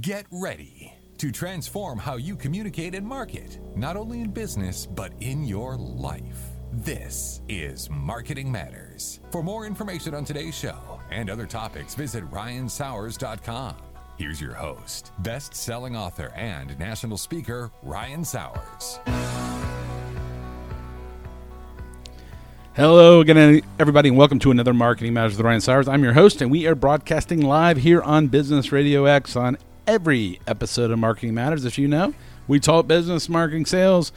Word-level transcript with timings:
Get 0.00 0.24
ready 0.30 0.94
to 1.18 1.30
transform 1.30 1.98
how 1.98 2.16
you 2.16 2.36
communicate 2.36 2.94
and 2.94 3.06
market, 3.06 3.60
not 3.76 3.98
only 3.98 4.22
in 4.22 4.30
business, 4.30 4.86
but 4.86 5.12
in 5.20 5.44
your 5.44 5.76
life. 5.76 6.40
This 6.72 7.42
is 7.50 7.90
Marketing 7.90 8.50
Matters. 8.50 9.20
For 9.30 9.42
more 9.42 9.66
information 9.66 10.14
on 10.14 10.24
today's 10.24 10.56
show 10.56 10.98
and 11.10 11.28
other 11.28 11.44
topics, 11.46 11.94
visit 11.94 12.24
ryansauers.com. 12.30 13.76
Here's 14.16 14.40
your 14.40 14.54
host, 14.54 15.12
best 15.18 15.54
selling 15.54 15.94
author 15.96 16.32
and 16.34 16.76
national 16.78 17.18
speaker, 17.18 17.70
Ryan 17.82 18.24
Sauers. 18.24 18.98
Hello 22.74 23.20
again, 23.20 23.60
everybody, 23.78 24.08
and 24.08 24.18
welcome 24.18 24.38
to 24.40 24.50
another 24.50 24.72
Marketing 24.72 25.12
Matters 25.12 25.36
with 25.36 25.44
Ryan 25.44 25.60
Sauers. 25.60 25.88
I'm 25.88 26.02
your 26.02 26.14
host, 26.14 26.40
and 26.40 26.50
we 26.50 26.66
are 26.66 26.74
broadcasting 26.74 27.42
live 27.42 27.76
here 27.76 28.00
on 28.02 28.28
Business 28.28 28.72
Radio 28.72 29.04
X 29.04 29.36
on 29.36 29.58
every 29.86 30.40
episode 30.46 30.90
of 30.90 30.98
Marketing 30.98 31.34
Matters. 31.34 31.64
As 31.64 31.78
you 31.78 31.88
know, 31.88 32.14
we 32.46 32.60
talk 32.60 32.86
business, 32.86 33.28
marketing, 33.28 33.66
sales, 33.66 34.12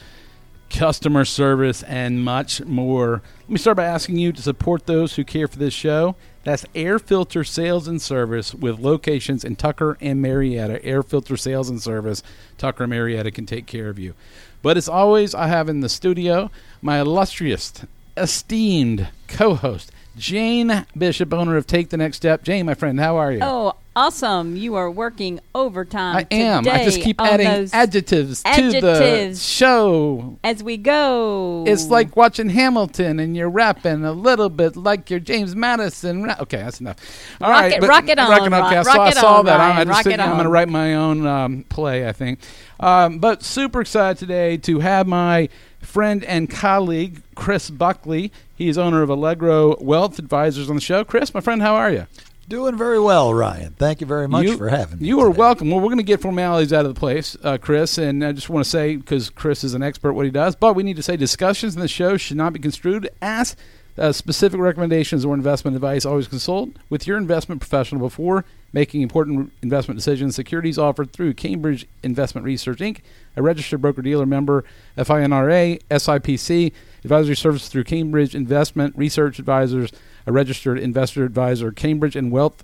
customer 0.69 1.25
service, 1.25 1.83
and 1.83 2.23
much 2.23 2.63
more. 2.65 3.21
Let 3.41 3.49
me 3.49 3.57
start 3.57 3.77
by 3.77 3.85
asking 3.85 4.17
you 4.17 4.31
to 4.31 4.41
support 4.41 4.85
those 4.85 5.15
who 5.15 5.23
care 5.23 5.47
for 5.47 5.57
this 5.57 5.73
show. 5.73 6.15
That's 6.43 6.65
Air 6.73 6.99
Filter 6.99 7.43
Sales 7.43 7.87
and 7.87 8.01
Service 8.01 8.53
with 8.53 8.79
locations 8.79 9.43
in 9.43 9.55
Tucker 9.55 9.97
and 9.99 10.21
Marietta. 10.21 10.83
Air 10.85 11.03
Filter 11.03 11.35
Sales 11.35 11.69
and 11.69 11.81
Service, 11.81 12.23
Tucker 12.57 12.83
and 12.83 12.91
Marietta 12.91 13.31
can 13.31 13.45
take 13.45 13.65
care 13.65 13.89
of 13.89 13.99
you. 13.99 14.13
But 14.61 14.77
as 14.77 14.87
always, 14.87 15.35
I 15.35 15.47
have 15.47 15.69
in 15.69 15.81
the 15.81 15.89
studio 15.89 16.49
my 16.81 16.99
illustrious 16.99 17.73
esteemed 18.15 19.09
co-host 19.27 19.91
Jane 20.17 20.85
Bishop, 20.97 21.31
owner 21.33 21.57
of 21.57 21.67
Take 21.67 21.89
the 21.89 21.97
Next 21.97 22.17
Step. 22.17 22.43
Jane, 22.43 22.65
my 22.65 22.73
friend, 22.73 22.99
how 22.99 23.17
are 23.17 23.31
you? 23.31 23.39
Oh, 23.41 23.75
awesome! 23.97 24.55
You 24.55 24.75
are 24.75 24.89
working 24.89 25.39
overtime. 25.55 26.15
I 26.17 26.27
am. 26.31 26.67
I 26.67 26.83
just 26.83 27.01
keep 27.01 27.19
adding 27.19 27.47
those 27.47 27.73
adjectives, 27.73 28.43
to 28.43 28.79
the 28.79 29.35
show. 29.35 30.37
as 30.43 30.63
we 30.63 30.77
go. 30.77 31.63
It's 31.67 31.87
like 31.87 32.15
watching 32.15 32.49
Hamilton 32.49 33.19
and 33.19 33.35
you're 33.35 33.49
rapping 33.49 34.05
a 34.05 34.11
little 34.13 34.49
bit 34.49 34.77
like 34.77 35.09
you're 35.09 35.19
James 35.19 35.55
Madison. 35.55 36.23
Ra- 36.23 36.35
okay, 36.41 36.57
that's 36.57 36.79
enough. 36.79 36.97
All 37.41 37.49
Rock 37.49 37.61
right, 37.61 37.73
it- 37.83 37.87
rock 37.87 38.07
it 38.07 38.19
on, 38.19 38.29
rock 38.29 38.45
it 38.47 38.53
on. 38.53 38.65
Okay, 38.67 38.77
I 38.77 38.83
saw, 38.83 39.01
I 39.01 39.09
saw 39.11 39.39
on, 39.39 39.45
that. 39.45 39.59
I'm- 39.59 39.69
Ryan, 39.71 39.77
I 39.77 39.83
just 39.85 39.97
rock 39.97 40.03
think 40.05 40.19
I'm 40.19 40.31
going 40.33 40.43
to 40.43 40.49
write 40.49 40.69
my 40.69 40.93
own 40.95 41.25
um, 41.25 41.63
play, 41.69 42.07
I 42.07 42.11
think. 42.13 42.39
Um, 42.79 43.17
but 43.19 43.43
super 43.43 43.81
excited 43.81 44.19
today 44.19 44.57
to 44.57 44.79
have 44.79 45.07
my 45.07 45.49
friend 45.81 46.23
and 46.23 46.49
colleague, 46.49 47.23
Chris 47.35 47.69
Buckley. 47.71 48.31
He's 48.55 48.77
owner 48.77 49.01
of 49.01 49.09
Allegro 49.09 49.75
Wealth 49.81 50.19
Advisors 50.19 50.69
on 50.69 50.75
the 50.75 50.81
show. 50.81 51.03
Chris, 51.03 51.33
my 51.33 51.41
friend, 51.41 51.61
how 51.61 51.75
are 51.75 51.91
you? 51.91 52.07
Doing 52.49 52.77
very 52.77 52.99
well, 52.99 53.33
Ryan. 53.33 53.73
Thank 53.73 53.99
you 53.99 54.07
very 54.07 54.25
much 54.29 54.45
you, 54.45 54.55
for 54.55 54.69
having 54.69 54.99
me. 54.99 55.07
You 55.07 55.19
are 55.19 55.29
welcome. 55.29 55.69
Well, 55.69 55.81
we're 55.81 55.87
going 55.87 55.97
to 55.97 56.03
get 56.03 56.21
formalities 56.21 56.71
out 56.71 56.85
of 56.85 56.95
the 56.95 56.99
place, 56.99 57.35
uh, 57.43 57.57
Chris, 57.57 57.97
and 57.97 58.23
I 58.23 58.31
just 58.31 58.49
want 58.49 58.63
to 58.63 58.69
say 58.69 58.95
because 58.95 59.29
Chris 59.29 59.65
is 59.65 59.73
an 59.73 59.83
expert 59.83 60.13
what 60.13 60.23
he 60.23 60.31
does, 60.31 60.55
but 60.55 60.73
we 60.73 60.83
need 60.83 60.95
to 60.95 61.03
say 61.03 61.17
discussions 61.17 61.75
in 61.75 61.81
the 61.81 61.89
show 61.89 62.15
should 62.15 62.37
not 62.37 62.53
be 62.53 62.59
construed 62.59 63.09
as 63.21 63.57
uh, 63.97 64.13
specific 64.13 64.61
recommendations 64.61 65.25
or 65.25 65.33
investment 65.33 65.75
advice. 65.75 66.05
Always 66.05 66.29
consult 66.29 66.69
with 66.89 67.05
your 67.05 67.17
investment 67.17 67.59
professional 67.59 67.99
before 67.99 68.45
making 68.71 69.01
important 69.01 69.51
investment 69.61 69.97
decisions. 69.97 70.35
Securities 70.35 70.77
offered 70.77 71.11
through 71.11 71.33
Cambridge 71.33 71.85
Investment 72.01 72.45
Research 72.45 72.79
Inc., 72.79 72.99
a 73.35 73.41
registered 73.41 73.81
broker 73.81 74.01
dealer 74.01 74.25
member, 74.25 74.63
FINRA, 74.97 75.81
SIPC, 75.89 76.71
advisory 77.03 77.35
service 77.35 77.67
through 77.67 77.83
Cambridge 77.83 78.35
Investment 78.35 78.95
Research 78.95 79.37
Advisors, 79.37 79.91
a 80.27 80.31
registered 80.31 80.77
investor 80.77 81.23
advisor, 81.23 81.71
Cambridge 81.71 82.15
and 82.15 82.31
Wealth 82.31 82.63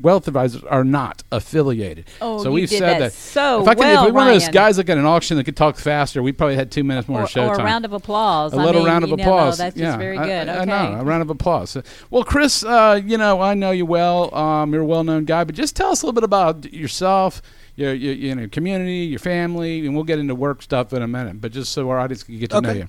wealth 0.00 0.28
advisors 0.28 0.62
are 0.64 0.84
not 0.84 1.22
affiliated. 1.32 2.06
Oh, 2.20 2.42
so 2.42 2.50
you 2.50 2.54
we've 2.54 2.70
did 2.70 2.78
said 2.78 3.00
that 3.00 3.12
so 3.12 3.62
if 3.62 3.68
I 3.68 3.74
could, 3.74 3.80
well, 3.80 4.04
if 4.04 4.06
we 4.06 4.12
one 4.12 4.28
of 4.28 4.34
those 4.34 4.48
guys 4.48 4.78
like 4.78 4.88
at 4.88 4.98
an 4.98 5.04
auction 5.04 5.36
that 5.36 5.44
could 5.44 5.56
talk 5.56 5.76
faster, 5.76 6.22
we 6.22 6.32
probably 6.32 6.56
had 6.56 6.70
two 6.70 6.84
minutes 6.84 7.08
more 7.08 7.22
or, 7.22 7.26
show 7.26 7.48
or 7.48 7.54
a 7.54 7.56
time. 7.56 7.66
round 7.66 7.84
of 7.84 7.92
applause. 7.92 8.52
A 8.52 8.56
I 8.56 8.64
little 8.64 8.82
mean, 8.82 8.90
round 8.90 9.04
of 9.04 9.10
you 9.10 9.16
know, 9.16 9.22
applause. 9.22 9.58
that's 9.58 9.76
yeah, 9.76 9.86
just 9.86 9.98
very 9.98 10.16
good. 10.16 10.48
I, 10.48 10.52
okay. 10.52 10.60
I 10.60 10.64
know. 10.64 11.00
A 11.00 11.04
round 11.04 11.22
of 11.22 11.30
applause. 11.30 11.76
Well, 12.10 12.24
Chris, 12.24 12.62
uh, 12.62 13.00
you 13.04 13.18
know, 13.18 13.40
I 13.40 13.54
know 13.54 13.70
you 13.70 13.86
well. 13.86 14.34
Um, 14.34 14.72
you're 14.72 14.82
a 14.82 14.86
well-known 14.86 15.24
guy, 15.24 15.44
but 15.44 15.54
just 15.54 15.74
tell 15.74 15.90
us 15.90 16.02
a 16.02 16.06
little 16.06 16.14
bit 16.14 16.24
about 16.24 16.72
yourself, 16.72 17.42
your, 17.76 17.92
your 17.92 18.14
you 18.14 18.34
know, 18.34 18.48
community, 18.48 19.06
your 19.06 19.18
family, 19.18 19.84
and 19.84 19.94
we'll 19.94 20.04
get 20.04 20.18
into 20.18 20.34
work 20.34 20.62
stuff 20.62 20.92
in 20.92 21.02
a 21.02 21.08
minute. 21.08 21.40
But 21.40 21.52
just 21.52 21.72
so 21.72 21.90
our 21.90 21.98
audience 21.98 22.22
can 22.22 22.38
get 22.38 22.50
to 22.50 22.60
know 22.60 22.72
you. 22.72 22.88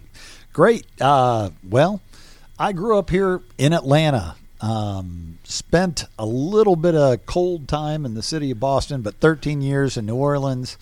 Great. 0.53 0.85
Uh, 0.99 1.51
well, 1.67 2.01
I 2.61 2.73
grew 2.73 2.97
up 2.97 3.09
here 3.09 3.41
in 3.57 3.71
Atlanta. 3.71 4.35
Um, 4.59 5.37
spent 5.45 6.03
a 6.19 6.25
little 6.25 6.75
bit 6.75 6.93
of 6.93 7.25
cold 7.25 7.69
time 7.69 8.05
in 8.05 8.15
the 8.15 8.21
city 8.21 8.51
of 8.51 8.59
Boston, 8.59 9.01
but 9.01 9.15
13 9.15 9.61
years 9.61 9.95
in 9.95 10.05
New 10.05 10.17
Orleans. 10.17 10.77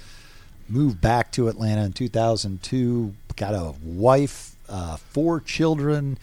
Moved 0.68 1.00
back 1.00 1.32
to 1.34 1.48
Atlanta 1.48 1.86
in 1.86 1.94
2002. 1.94 3.14
Got 3.36 3.54
a 3.54 3.76
wife, 3.84 4.56
uh, 4.68 4.98
four 4.98 5.40
children, 5.40 6.18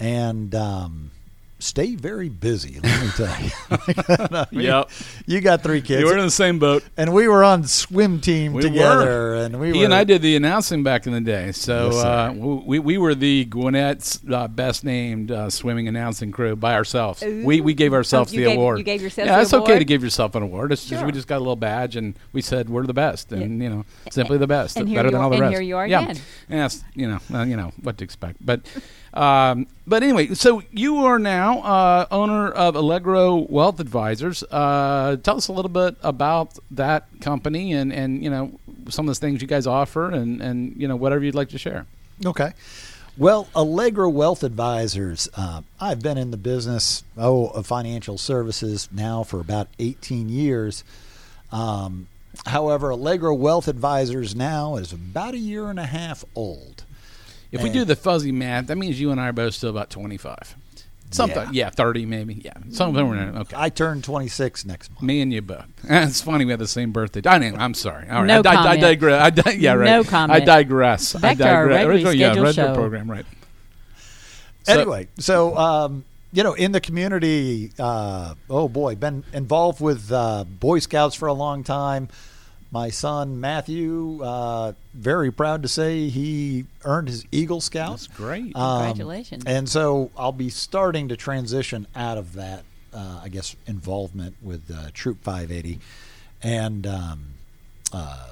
and 0.00 0.52
um, 0.56 1.12
stay 1.60 1.94
very 1.94 2.28
busy. 2.28 2.80
Let 2.82 3.02
me 3.02 3.08
tell 3.16 3.42
you. 3.42 3.50
I 4.36 4.46
mean, 4.50 4.60
Yep. 4.66 4.90
You 5.26 5.40
got 5.40 5.62
three 5.62 5.80
kids. 5.80 6.00
You 6.00 6.06
were 6.06 6.16
in 6.18 6.24
the 6.24 6.30
same 6.30 6.58
boat. 6.58 6.82
and 6.96 7.12
we 7.12 7.28
were 7.28 7.44
on 7.44 7.64
swim 7.64 8.20
team 8.20 8.52
We 8.52 8.62
together, 8.62 9.34
and 9.34 9.60
we 9.60 9.72
he 9.72 9.78
were. 9.80 9.84
and 9.84 9.94
I 9.94 10.04
did 10.04 10.22
the 10.22 10.36
announcing 10.36 10.82
back 10.82 11.06
in 11.06 11.12
the 11.12 11.20
day. 11.20 11.52
So 11.52 11.90
Yes, 11.92 12.04
uh, 12.04 12.34
we 12.36 12.78
we 12.78 12.98
were 12.98 13.14
the 13.14 13.44
Gwinnett's 13.46 14.20
uh, 14.30 14.48
best 14.48 14.84
named 14.84 15.30
uh, 15.30 15.50
swimming 15.50 15.86
announcing 15.88 16.32
crew 16.32 16.56
by 16.56 16.74
ourselves. 16.74 17.22
We 17.22 17.60
we 17.60 17.74
gave 17.74 17.92
ourselves 17.94 18.32
Oh, 18.32 18.36
the 18.36 18.42
gave- 18.44 18.56
award. 18.56 18.78
you 18.78 18.84
gave 18.84 19.00
yourselves 19.00 19.28
Yeah, 19.28 19.40
it's 19.40 19.54
okay 19.54 19.78
to 19.78 19.84
give 19.84 20.02
yourself 20.02 20.34
an 20.34 20.42
award. 20.42 20.72
It's 20.72 20.84
just 20.86 21.04
we 21.04 21.12
just 21.12 21.28
got 21.28 21.36
a 21.36 21.40
little 21.40 21.56
badge 21.56 21.96
and 21.96 22.14
we 22.32 22.42
said 22.42 22.68
we're 22.68 22.86
the 22.86 22.94
best 22.94 23.32
and 23.32 23.62
you 23.62 23.68
know 23.70 23.84
simply 24.10 24.38
the 24.38 24.46
best, 24.46 24.76
and 24.76 24.92
better 24.92 25.10
than 25.10 25.20
are- 25.20 25.24
all 25.24 25.30
the 25.30 25.34
and 25.36 25.42
rest. 25.42 25.52
here 25.52 25.62
you 25.62 25.76
are 25.76 25.86
yeah. 25.86 26.02
again. 26.02 26.16
Yes, 26.48 26.82
you 26.94 27.08
know, 27.08 27.42
you 27.44 27.56
know 27.56 27.72
what 27.82 27.98
to 27.98 28.04
expect. 28.04 28.44
But 28.44 28.60
um, 29.12 29.66
but 29.86 30.02
anyway, 30.02 30.34
so 30.34 30.62
you 30.70 30.98
are 30.98 31.18
now 31.18 31.60
uh, 31.60 32.06
owner 32.10 32.48
of 32.50 32.76
Allegro 32.76 33.36
Wealth 33.36 33.80
Advisors. 33.80 34.44
Uh, 34.44 35.16
tell 35.22 35.36
us 35.36 35.48
a 35.48 35.52
little 35.52 35.70
bit 35.70 35.96
about 36.02 36.58
that 36.70 37.08
company 37.20 37.72
and 37.72 37.92
and 37.92 38.22
you 38.22 38.30
know 38.30 38.58
some 38.88 39.08
of 39.08 39.14
the 39.14 39.20
things 39.20 39.42
you 39.42 39.48
guys 39.48 39.66
offer 39.66 40.10
and 40.10 40.40
and 40.40 40.80
you 40.80 40.86
know 40.86 40.96
whatever 40.96 41.24
you'd 41.24 41.34
like 41.34 41.48
to 41.50 41.58
share. 41.58 41.86
Okay. 42.24 42.52
Well, 43.16 43.48
Allegro 43.54 44.08
Wealth 44.08 44.44
Advisors, 44.44 45.28
uh, 45.36 45.62
I've 45.80 46.00
been 46.00 46.16
in 46.16 46.30
the 46.30 46.36
business 46.36 47.02
oh 47.16 47.48
of 47.48 47.66
financial 47.66 48.16
services 48.16 48.88
now 48.92 49.24
for 49.24 49.40
about 49.40 49.68
18 49.78 50.28
years. 50.28 50.84
Um, 51.50 52.06
however, 52.46 52.90
Allegro 52.90 53.34
Wealth 53.34 53.66
Advisors 53.66 54.36
now 54.36 54.76
is 54.76 54.92
about 54.92 55.34
a 55.34 55.38
year 55.38 55.68
and 55.68 55.80
a 55.80 55.86
half 55.86 56.24
old. 56.36 56.84
If 57.52 57.62
we 57.62 57.70
do 57.70 57.84
the 57.84 57.96
fuzzy 57.96 58.32
math, 58.32 58.68
that 58.68 58.76
means 58.76 59.00
you 59.00 59.10
and 59.10 59.20
I 59.20 59.28
are 59.28 59.32
both 59.32 59.54
still 59.54 59.70
about 59.70 59.90
twenty 59.90 60.16
five. 60.16 60.54
Something, 61.12 61.42
yeah. 61.52 61.64
Yeah. 61.66 61.70
thirty 61.70 62.06
maybe, 62.06 62.40
yeah, 62.44 62.52
something. 62.70 63.04
in 63.04 63.16
there. 63.16 63.40
Okay, 63.42 63.56
I 63.58 63.68
turn 63.68 64.00
26 64.00 64.64
next 64.64 64.90
month. 64.90 65.02
Me 65.02 65.20
and 65.20 65.32
you 65.32 65.42
both. 65.42 65.64
It's 65.84 66.20
funny 66.20 66.44
we 66.44 66.52
have 66.52 66.60
the 66.60 66.68
same 66.68 66.92
birthday. 66.92 67.20
I 67.28 67.38
know, 67.38 67.56
I'm 67.58 67.74
sorry. 67.74 68.08
All 68.08 68.22
right. 68.22 68.26
No 68.26 68.42
I, 68.48 68.54
I, 68.54 68.68
I 68.70 68.76
digress. 68.76 69.20
I 69.20 69.30
di- 69.30 69.56
yeah, 69.56 69.72
right. 69.72 69.86
No 69.86 70.04
comment. 70.04 70.40
I 70.40 70.44
digress. 70.44 71.14
Back 71.14 71.32
I 71.32 71.34
to 71.34 71.48
our 71.48 71.68
digress. 71.68 71.86
regularly 71.88 72.18
yeah, 72.18 72.26
scheduled 72.28 72.46
regular 72.46 72.68
show. 72.68 72.74
program, 72.74 73.10
right. 73.10 73.26
So- 74.62 74.72
anyway, 74.72 75.08
so 75.18 75.56
um, 75.56 76.04
you 76.32 76.44
know, 76.44 76.52
in 76.54 76.70
the 76.70 76.80
community, 76.80 77.72
uh, 77.78 78.34
oh 78.48 78.68
boy, 78.68 78.94
been 78.94 79.24
involved 79.32 79.80
with 79.80 80.12
uh, 80.12 80.44
Boy 80.44 80.78
Scouts 80.78 81.16
for 81.16 81.26
a 81.26 81.32
long 81.32 81.64
time. 81.64 82.08
My 82.72 82.90
son 82.90 83.40
Matthew, 83.40 84.22
uh, 84.22 84.72
very 84.94 85.32
proud 85.32 85.62
to 85.62 85.68
say 85.68 86.08
he 86.08 86.66
earned 86.84 87.08
his 87.08 87.24
Eagle 87.32 87.60
Scout. 87.60 87.90
That's 87.92 88.06
great. 88.06 88.54
Um, 88.54 88.86
Congratulations. 88.86 89.44
and 89.44 89.68
so 89.68 90.10
I'll 90.16 90.30
be 90.30 90.50
starting 90.50 91.08
to 91.08 91.16
transition 91.16 91.88
out 91.96 92.16
of 92.16 92.34
that, 92.34 92.62
uh, 92.94 93.20
I 93.24 93.28
guess, 93.28 93.56
involvement 93.66 94.36
with 94.40 94.70
uh, 94.70 94.90
Troop 94.94 95.22
580, 95.24 95.80
and 96.42 96.86
um, 96.86 97.20
uh, 97.92 98.28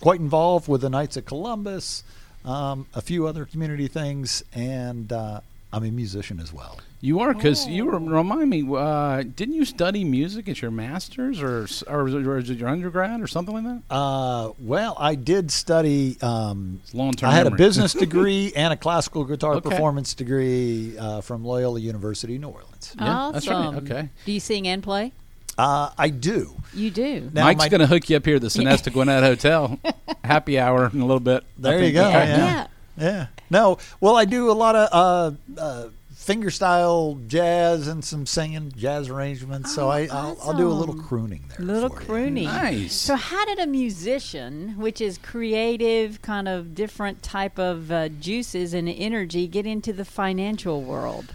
quite 0.00 0.20
involved 0.20 0.68
with 0.68 0.82
the 0.82 0.90
Knights 0.90 1.16
of 1.16 1.24
Columbus, 1.24 2.04
um, 2.44 2.86
a 2.94 3.00
few 3.00 3.26
other 3.26 3.46
community 3.46 3.88
things, 3.88 4.44
and 4.52 5.10
uh, 5.10 5.40
I'm 5.74 5.84
a 5.84 5.90
musician 5.90 6.40
as 6.40 6.52
well. 6.52 6.78
You 7.00 7.20
are 7.20 7.34
because 7.34 7.66
Oh. 7.66 7.68
you 7.70 7.84
were, 7.84 7.98
remind 7.98 8.48
me. 8.48 8.64
Uh, 8.66 9.22
didn't 9.24 9.54
you 9.54 9.64
study 9.66 10.04
music 10.04 10.48
at 10.48 10.62
your 10.62 10.70
master's 10.70 11.42
or 11.42 11.66
or 11.86 12.08
or 12.08 12.34
was 12.36 12.48
it 12.48 12.58
your 12.58 12.68
undergrad 12.68 13.20
or 13.20 13.26
something 13.26 13.54
like 13.54 13.64
that? 13.64 13.94
Uh, 13.94 14.52
well, 14.58 14.96
I 14.98 15.14
did 15.14 15.50
study. 15.50 16.16
Um, 16.22 16.80
long-term 16.94 17.28
I 17.28 17.32
had 17.34 17.44
memory. 17.44 17.56
a 17.56 17.58
business 17.58 17.92
degree 18.06 18.52
and 18.56 18.72
a 18.72 18.76
classical 18.76 19.24
guitar 19.24 19.54
Okay. 19.56 19.68
performance 19.68 20.14
degree 20.14 20.96
uh, 20.98 21.20
from 21.20 21.44
Loyola 21.44 21.80
University, 21.80 22.38
New 22.38 22.48
Orleans. 22.48 22.94
Yeah, 22.98 23.04
awesome. 23.14 23.32
that's 23.34 23.48
right. 23.48 23.74
Okay. 23.82 24.08
Do 24.24 24.32
you 24.32 24.40
sing 24.40 24.66
and 24.68 24.82
play? 24.82 25.12
Uh, 25.58 25.90
I 25.98 26.08
do. 26.08 26.56
You 26.72 26.90
do. 26.90 27.30
Now, 27.32 27.44
Mike's 27.44 27.58
my- 27.58 27.68
going 27.68 27.80
to 27.80 27.86
hook 27.86 28.08
you 28.10 28.16
up 28.16 28.24
here 28.24 28.36
at 28.36 28.42
the 28.42 28.48
Sonesta 28.56 28.92
Gwinnett 28.92 29.22
Hotel. 29.22 29.78
Happy 30.24 30.58
hour 30.58 30.90
in 30.92 31.00
a 31.00 31.04
little 31.06 31.20
bit. 31.20 31.44
There 31.58 31.74
you 31.78 31.84
think. 31.84 31.94
go. 31.94 32.08
Yeah, 32.08 32.26
yeah. 32.36 32.66
yeah. 32.96 33.26
Yeah. 33.50 33.58
No. 33.58 33.78
Well, 34.00 34.16
I 34.16 34.24
do 34.24 34.50
a 34.50 34.52
lot 34.52 34.74
of 34.74 34.88
uh, 34.92 35.60
uh, 35.60 35.88
fingerstyle 36.14 37.26
jazz 37.28 37.86
and 37.86 38.04
some 38.04 38.26
singing 38.26 38.72
jazz 38.76 39.08
arrangements. 39.08 39.74
so 39.74 39.86
Oh, 39.86 39.90
I, 39.90 40.08
I'll, 40.10 40.36
I'll 40.42 40.56
do 40.56 40.68
a 40.68 40.72
little 40.72 40.94
crooning 40.94 41.44
there. 41.48 41.58
A 41.60 41.62
little 41.62 41.90
for 41.90 42.00
you. 42.00 42.06
crooning. 42.06 42.44
Nice. 42.44 42.94
So, 42.94 43.16
how 43.16 43.44
did 43.44 43.58
a 43.58 43.66
musician, 43.66 44.74
which 44.78 45.00
is 45.00 45.18
creative, 45.18 46.22
kind 46.22 46.48
of 46.48 46.74
different 46.74 47.22
type 47.22 47.58
of 47.58 47.90
uh, 47.92 48.08
juices 48.08 48.74
and 48.74 48.88
energy, 48.88 49.46
get 49.46 49.66
into 49.66 49.92
the 49.92 50.04
financial 50.04 50.82
world? 50.82 51.34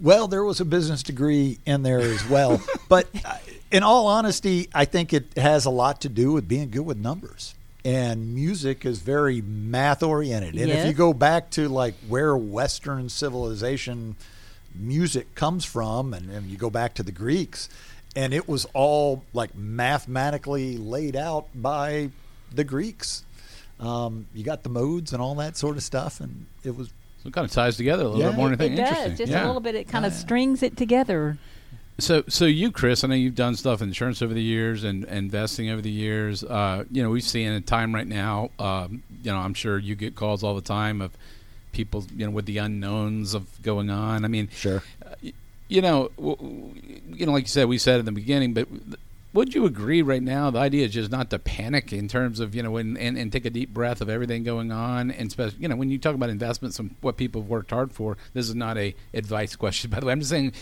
Well, 0.00 0.26
there 0.26 0.44
was 0.44 0.60
a 0.60 0.64
business 0.64 1.02
degree 1.02 1.58
in 1.64 1.82
there 1.82 2.00
as 2.00 2.28
well. 2.28 2.60
but 2.88 3.06
uh, 3.24 3.38
in 3.70 3.82
all 3.82 4.08
honesty, 4.08 4.68
I 4.74 4.84
think 4.84 5.12
it 5.12 5.36
has 5.36 5.64
a 5.64 5.70
lot 5.70 6.00
to 6.02 6.08
do 6.08 6.32
with 6.32 6.48
being 6.48 6.70
good 6.70 6.84
with 6.84 6.98
numbers. 6.98 7.54
And 7.84 8.34
music 8.34 8.86
is 8.86 9.00
very 9.00 9.42
math 9.42 10.02
oriented. 10.02 10.56
And 10.56 10.70
if 10.70 10.86
you 10.86 10.94
go 10.94 11.12
back 11.12 11.50
to 11.50 11.68
like 11.68 11.94
where 12.08 12.34
Western 12.36 13.08
civilization 13.10 14.16
music 14.74 15.34
comes 15.34 15.64
from, 15.66 16.14
and, 16.14 16.30
and 16.30 16.46
you 16.50 16.56
go 16.56 16.70
back 16.70 16.94
to 16.94 17.02
the 17.02 17.12
Greeks, 17.12 17.68
and 18.16 18.32
it 18.32 18.48
was 18.48 18.66
all 18.72 19.22
like 19.34 19.54
mathematically 19.54 20.78
laid 20.78 21.14
out 21.14 21.46
by 21.54 22.10
the 22.52 22.64
Greeks. 22.64 23.24
Um, 23.80 24.26
you 24.34 24.44
got 24.44 24.62
the 24.62 24.68
modes 24.70 25.12
and 25.12 25.20
all 25.20 25.34
that 25.36 25.56
sort 25.56 25.76
of 25.76 25.82
stuff, 25.82 26.20
and 26.20 26.46
it 26.64 26.74
was 26.76 26.88
So 27.22 27.28
it 27.28 27.32
kind 27.34 27.44
of 27.44 27.50
ties 27.50 27.76
together 27.76 28.04
a 28.04 28.08
little 28.08 28.20
Yeah. 28.22 28.30
bit 28.30 28.36
more. 28.36 28.48
than 28.48 28.60
I 28.60 28.64
it 28.64 28.76
does. 28.76 28.88
Interesting. 28.88 29.16
Just 29.16 29.32
yeah. 29.32 29.44
a 29.44 29.46
little 29.46 29.60
bit. 29.60 29.74
It 29.74 29.88
kind 29.88 30.06
of 30.06 30.12
Yeah. 30.12 30.18
strings 30.18 30.62
it 30.62 30.76
together. 30.76 31.36
So, 31.98 32.24
so 32.28 32.44
you, 32.44 32.72
Chris, 32.72 33.04
I 33.04 33.08
know 33.08 33.14
you've 33.14 33.36
done 33.36 33.54
stuff 33.54 33.80
in 33.80 33.88
insurance 33.88 34.20
over 34.20 34.34
the 34.34 34.42
years 34.42 34.82
and, 34.82 35.04
and 35.04 35.18
investing 35.18 35.70
over 35.70 35.80
the 35.80 35.90
years. 35.90 36.42
Uh, 36.42 36.84
you 36.90 37.02
know, 37.02 37.10
we've 37.10 37.22
seen 37.22 37.52
a 37.52 37.60
time 37.60 37.94
right 37.94 38.06
now. 38.06 38.50
Um, 38.58 39.04
you 39.22 39.30
know, 39.30 39.38
I'm 39.38 39.54
sure 39.54 39.78
you 39.78 39.94
get 39.94 40.16
calls 40.16 40.42
all 40.42 40.56
the 40.56 40.60
time 40.60 41.00
of 41.00 41.16
people, 41.72 42.04
you 42.16 42.26
know, 42.26 42.32
with 42.32 42.46
the 42.46 42.58
unknowns 42.58 43.34
of 43.34 43.62
going 43.62 43.90
on. 43.90 44.24
I 44.24 44.28
mean, 44.28 44.48
sure. 44.52 44.82
you 45.68 45.82
know, 45.82 46.10
w- 46.16 46.36
w- 46.36 47.00
you 47.12 47.26
know, 47.26 47.32
like 47.32 47.44
you 47.44 47.48
said, 47.48 47.68
we 47.68 47.78
said 47.78 48.00
in 48.00 48.06
the 48.06 48.12
beginning, 48.12 48.54
but 48.54 48.66
would 49.32 49.54
you 49.54 49.64
agree 49.64 50.02
right 50.02 50.22
now? 50.22 50.50
The 50.50 50.60
idea 50.60 50.86
is 50.86 50.92
just 50.92 51.10
not 51.10 51.30
to 51.30 51.38
panic 51.38 51.92
in 51.92 52.08
terms 52.08 52.40
of 52.40 52.54
you 52.54 52.62
know, 52.62 52.76
and, 52.76 52.98
and, 52.98 53.16
and 53.16 53.30
take 53.32 53.44
a 53.44 53.50
deep 53.50 53.72
breath 53.72 54.00
of 54.00 54.08
everything 54.08 54.42
going 54.42 54.72
on, 54.72 55.12
and 55.12 55.28
especially 55.28 55.58
you 55.60 55.68
know, 55.68 55.76
when 55.76 55.90
you 55.90 55.98
talk 55.98 56.14
about 56.14 56.30
investments 56.30 56.78
and 56.78 56.94
what 57.02 57.16
people 57.16 57.42
have 57.42 57.50
worked 57.50 57.70
hard 57.70 57.92
for. 57.92 58.16
This 58.32 58.48
is 58.48 58.54
not 58.54 58.78
a 58.78 58.94
advice 59.12 59.54
question, 59.54 59.90
by 59.92 60.00
the 60.00 60.06
way. 60.06 60.12
I'm 60.12 60.20
just 60.20 60.30
saying 60.30 60.54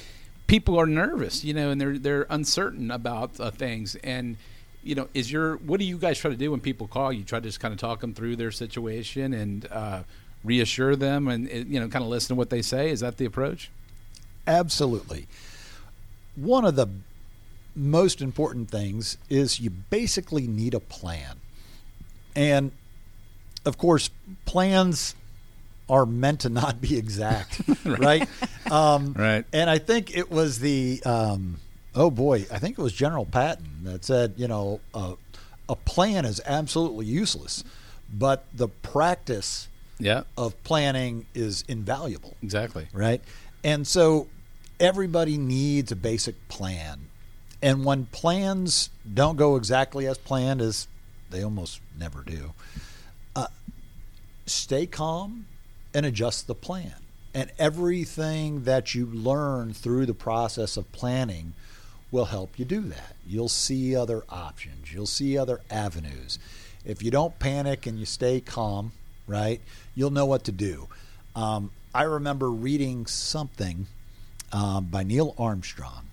people 0.46 0.78
are 0.78 0.86
nervous, 0.86 1.44
you 1.44 1.54
know, 1.54 1.70
and 1.70 1.80
they're 1.80 1.98
they're 1.98 2.26
uncertain 2.30 2.90
about 2.90 3.38
uh, 3.40 3.50
things, 3.50 3.96
and 3.96 4.36
you 4.82 4.94
know, 4.94 5.08
is 5.14 5.30
your 5.30 5.56
what 5.58 5.80
do 5.80 5.86
you 5.86 5.98
guys 5.98 6.18
try 6.18 6.30
to 6.30 6.36
do 6.36 6.50
when 6.50 6.60
people 6.60 6.86
call? 6.86 7.12
You 7.12 7.24
try 7.24 7.40
to 7.40 7.46
just 7.46 7.60
kind 7.60 7.72
of 7.72 7.80
talk 7.80 8.00
them 8.00 8.14
through 8.14 8.36
their 8.36 8.50
situation 8.50 9.32
and 9.32 9.66
uh, 9.70 10.02
reassure 10.44 10.96
them, 10.96 11.28
and 11.28 11.48
you 11.48 11.80
know, 11.80 11.88
kind 11.88 12.04
of 12.04 12.10
listen 12.10 12.28
to 12.28 12.34
what 12.34 12.50
they 12.50 12.62
say. 12.62 12.90
Is 12.90 13.00
that 13.00 13.16
the 13.16 13.24
approach? 13.24 13.70
Absolutely. 14.46 15.26
One 16.34 16.64
of 16.64 16.76
the 16.76 16.88
most 17.74 18.20
important 18.20 18.70
things 18.70 19.16
is 19.28 19.60
you 19.60 19.70
basically 19.70 20.46
need 20.46 20.74
a 20.74 20.80
plan. 20.80 21.40
And 22.34 22.72
of 23.64 23.78
course, 23.78 24.10
plans 24.44 25.14
are 25.88 26.06
meant 26.06 26.40
to 26.40 26.48
not 26.48 26.80
be 26.80 26.96
exact, 26.96 27.60
right? 27.84 28.28
Um, 28.70 29.12
Right. 29.14 29.44
And 29.52 29.68
I 29.68 29.78
think 29.78 30.16
it 30.16 30.30
was 30.30 30.58
the, 30.60 31.02
um, 31.04 31.58
oh 31.94 32.10
boy, 32.10 32.46
I 32.50 32.58
think 32.58 32.78
it 32.78 32.82
was 32.82 32.92
General 32.92 33.26
Patton 33.26 33.66
that 33.84 34.04
said, 34.04 34.34
you 34.36 34.48
know, 34.48 34.80
uh, 34.94 35.14
a 35.68 35.76
plan 35.76 36.24
is 36.24 36.40
absolutely 36.46 37.06
useless, 37.06 37.64
but 38.12 38.44
the 38.54 38.68
practice 38.68 39.68
Yeah, 39.98 40.22
of 40.36 40.60
planning 40.64 41.26
is 41.34 41.64
invaluable 41.68 42.36
exactly. 42.42 42.86
right? 42.92 43.20
And 43.64 43.86
so 43.86 44.28
everybody 44.80 45.36
needs 45.38 45.92
a 45.92 45.96
basic 45.96 46.48
plan. 46.48 47.08
And 47.62 47.84
when 47.84 48.06
plans 48.06 48.90
don't 49.14 49.36
go 49.36 49.54
exactly 49.56 50.06
as 50.06 50.18
planned, 50.18 50.60
as 50.60 50.88
they 51.30 51.42
almost 51.44 51.80
never 51.98 52.22
do, 52.22 52.52
uh, 53.36 53.46
stay 54.46 54.86
calm 54.86 55.46
and 55.94 56.06
adjust 56.06 56.46
the 56.46 56.54
plan. 56.54 56.94
And 57.34 57.50
everything 57.58 58.64
that 58.64 58.94
you 58.94 59.06
learn 59.06 59.72
through 59.72 60.06
the 60.06 60.14
process 60.14 60.76
of 60.76 60.92
planning 60.92 61.54
will 62.10 62.26
help 62.26 62.58
you 62.58 62.64
do 62.64 62.82
that. 62.82 63.16
You'll 63.26 63.48
see 63.48 63.96
other 63.96 64.22
options, 64.28 64.92
you'll 64.92 65.06
see 65.06 65.38
other 65.38 65.60
avenues. 65.70 66.38
If 66.84 67.02
you 67.02 67.10
don't 67.10 67.38
panic 67.38 67.86
and 67.86 67.98
you 67.98 68.04
stay 68.04 68.40
calm, 68.40 68.92
right, 69.26 69.60
you'll 69.94 70.10
know 70.10 70.26
what 70.26 70.44
to 70.44 70.52
do. 70.52 70.88
Um, 71.34 71.70
I 71.94 72.02
remember 72.02 72.50
reading 72.50 73.06
something 73.06 73.86
um, 74.52 74.86
by 74.86 75.02
Neil 75.02 75.34
Armstrong, 75.38 76.08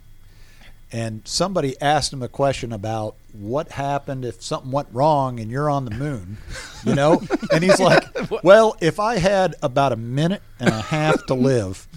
and 0.91 1.21
somebody 1.25 1.79
asked 1.81 2.11
him 2.11 2.23
a 2.23 2.27
question 2.27 2.71
about 2.73 3.15
what 3.31 3.73
happened 3.73 4.25
if 4.25 4.41
something 4.41 4.71
went 4.71 4.87
wrong 4.91 5.39
and 5.39 5.51
you're 5.51 5.69
on 5.69 5.85
the 5.85 5.91
moon, 5.91 6.37
you 6.83 6.95
know? 6.95 7.21
and 7.53 7.63
he's 7.63 7.79
like, 7.79 8.03
Well, 8.43 8.75
if 8.81 8.99
I 8.99 9.17
had 9.19 9.55
about 9.61 9.91
a 9.91 9.95
minute 9.95 10.41
and 10.59 10.69
a 10.69 10.81
half 10.81 11.25
to 11.27 11.35
live, 11.35 11.87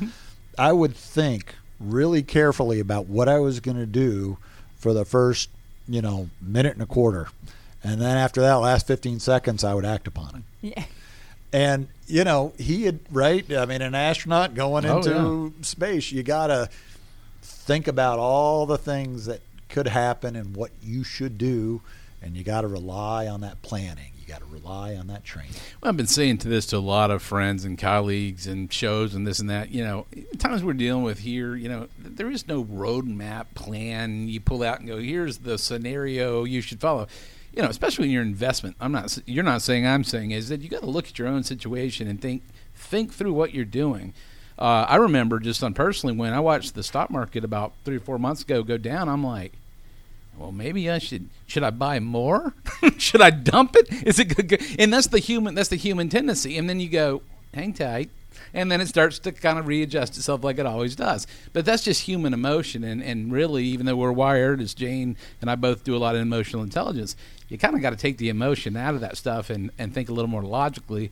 I 0.59 0.73
would 0.73 0.95
think 0.95 1.55
really 1.81 2.23
carefully 2.23 2.81
about 2.81 3.07
what 3.07 3.29
I 3.29 3.39
was 3.39 3.61
going 3.61 3.79
to 3.79 3.87
do 3.87 4.37
for 4.77 4.93
the 4.93 5.05
first, 5.05 5.49
you 5.89 6.03
know, 6.03 6.29
minute 6.41 6.75
and 6.75 6.83
a 6.83 6.87
quarter. 6.87 7.29
And 7.83 8.01
then 8.01 8.17
after 8.17 8.41
that 8.43 8.55
last 8.55 8.87
15 8.87 9.21
seconds, 9.21 9.65
I 9.65 9.75
would 9.75 9.85
act 9.87 10.07
upon 10.07 10.37
it. 10.37 10.75
Yeah. 10.77 10.85
And 11.53 11.89
you 12.07 12.25
know, 12.25 12.53
he 12.59 12.85
had 12.85 13.01
right. 13.11 13.51
I 13.53 13.65
mean, 13.65 13.81
an 13.81 13.95
astronaut 13.95 14.55
going 14.55 14.85
Oh, 14.85 14.99
into 14.99 15.55
space, 15.63 16.13
you 16.13 16.23
gotta 16.23 16.69
think 17.43 17.89
about 17.89 18.19
all 18.19 18.67
the 18.67 18.79
things 18.79 19.27
that 19.27 19.41
could 19.69 19.89
happen 19.89 20.37
and 20.37 20.57
what 20.57 20.71
you 20.83 21.05
should 21.05 21.39
do, 21.39 21.83
and 22.21 22.37
you 22.37 22.45
got 22.45 22.63
to 22.63 22.69
rely 22.69 23.27
on 23.27 23.41
that 23.41 23.63
planning. 23.63 24.13
You 24.21 24.27
got 24.27 24.41
to 24.41 24.47
rely 24.47 24.95
on 24.95 25.09
that 25.09 25.25
training. 25.25 25.53
Well, 25.81 25.89
I've 25.89 25.97
been 25.97 26.07
saying 26.07 26.39
to 26.39 26.49
this 26.49 26.67
to 26.67 26.77
a 26.77 26.79
lot 26.79 27.11
of 27.11 27.23
friends 27.23 27.65
and 27.65 27.77
colleagues 27.77 28.47
and 28.47 28.73
shows 28.73 29.15
and 29.15 29.27
this 29.27 29.41
and 29.41 29.51
that. 29.51 29.71
You 29.71 29.83
know, 29.83 30.07
times 30.39 30.63
we're 30.63 30.75
dealing 30.75 31.03
with 31.03 31.21
here, 31.21 31.57
you 31.57 31.69
know, 31.69 31.89
there 31.99 32.31
is 32.31 32.47
no 32.47 32.65
roadmap 32.65 33.47
plan 33.55 34.29
you 34.29 34.41
pull 34.41 34.63
out 34.63 34.79
and 34.79 34.89
go, 34.89 34.99
here's 34.99 35.39
the 35.39 35.59
scenario 35.59 36.45
you 36.45 36.61
should 36.61 36.81
follow. 36.81 37.09
You 37.53 37.63
know, 37.63 37.69
especially 37.69 38.07
in 38.07 38.13
your 38.13 38.23
investment. 38.23 38.77
I'm 38.81 38.93
not. 38.93 39.19
You're 39.27 39.45
not 39.45 39.61
saying. 39.61 39.87
I'm 39.87 40.05
saying 40.05 40.31
is 40.31 40.49
that 40.49 40.63
you 40.63 40.71
got 40.71 40.81
to 40.81 40.87
look 40.87 41.09
at 41.09 41.19
your 41.19 41.29
own 41.29 41.43
situation 41.43 42.09
and 42.09 42.19
think 42.19 42.43
think 42.75 43.13
through 43.13 43.35
what 43.35 43.53
you're 43.53 43.67
doing. 43.67 44.15
Uh, 44.63 44.87
I 44.89 44.95
remember 44.95 45.41
just 45.41 45.65
on 45.65 45.75
personally 45.75 46.15
when 46.15 46.33
I 46.33 46.39
watched 46.39 46.77
the 46.77 46.85
stock 46.85 47.11
market 47.11 47.43
about 47.43 47.73
three 47.85 47.97
or 47.97 48.01
four 48.01 48.17
months 48.17 48.43
ago 48.43 48.63
go 48.63 48.79
down. 48.79 49.09
I'm 49.09 49.25
like, 49.25 49.55
well, 50.39 50.53
maybe 50.53 50.89
I 50.89 50.99
should. 50.99 51.29
Should 51.49 51.65
I 51.65 51.71
buy 51.71 51.99
more? 51.99 52.55
should 52.97 53.21
I 53.21 53.31
dump 53.31 53.75
it? 53.75 53.93
Is 54.07 54.21
it 54.21 54.27
good? 54.27 54.63
And 54.79 54.93
that's 54.93 55.09
the 55.09 55.19
human. 55.19 55.57
That's 55.57 55.69
the 55.69 55.75
human 55.75 56.09
tendency. 56.09 56.57
And 56.57 56.71
then 56.71 56.79
you 56.79 56.89
go, 56.89 57.23
hang 57.53 57.73
tight, 57.73 58.11
and 58.55 58.71
then 58.71 58.81
it 58.81 58.87
starts 58.87 59.19
to 59.19 59.33
kind 59.33 59.59
of 59.59 59.67
readjust 59.67 60.17
itself 60.17 60.45
like 60.45 60.61
it 60.61 60.67
always 60.67 60.95
does. 60.95 61.27
But 61.53 61.65
that's 61.65 61.83
just 61.83 62.03
human 62.03 62.33
emotion. 62.33 62.85
And 62.85 63.03
and 63.03 63.33
really, 63.33 63.65
even 63.65 63.85
though 63.85 63.97
we're 63.97 64.13
wired, 64.13 64.61
as 64.61 64.75
Jane 64.75 65.17
and 65.41 65.51
I 65.51 65.57
both 65.57 65.83
do 65.83 65.97
a 65.97 65.99
lot 65.99 66.15
of 66.15 66.21
emotional 66.21 66.63
intelligence, 66.63 67.17
you 67.49 67.59
kind 67.59 67.75
of 67.75 67.83
got 67.83 67.91
to 67.91 67.97
take 67.97 68.17
the 68.17 68.29
emotion 68.29 68.77
out 68.77 68.95
of 68.95 69.01
that 69.01 69.17
stuff 69.17 69.51
and 69.51 69.73
and 69.77 69.93
think 69.93 70.09
a 70.09 70.13
little 70.13 70.31
more 70.31 70.45
logically. 70.45 71.11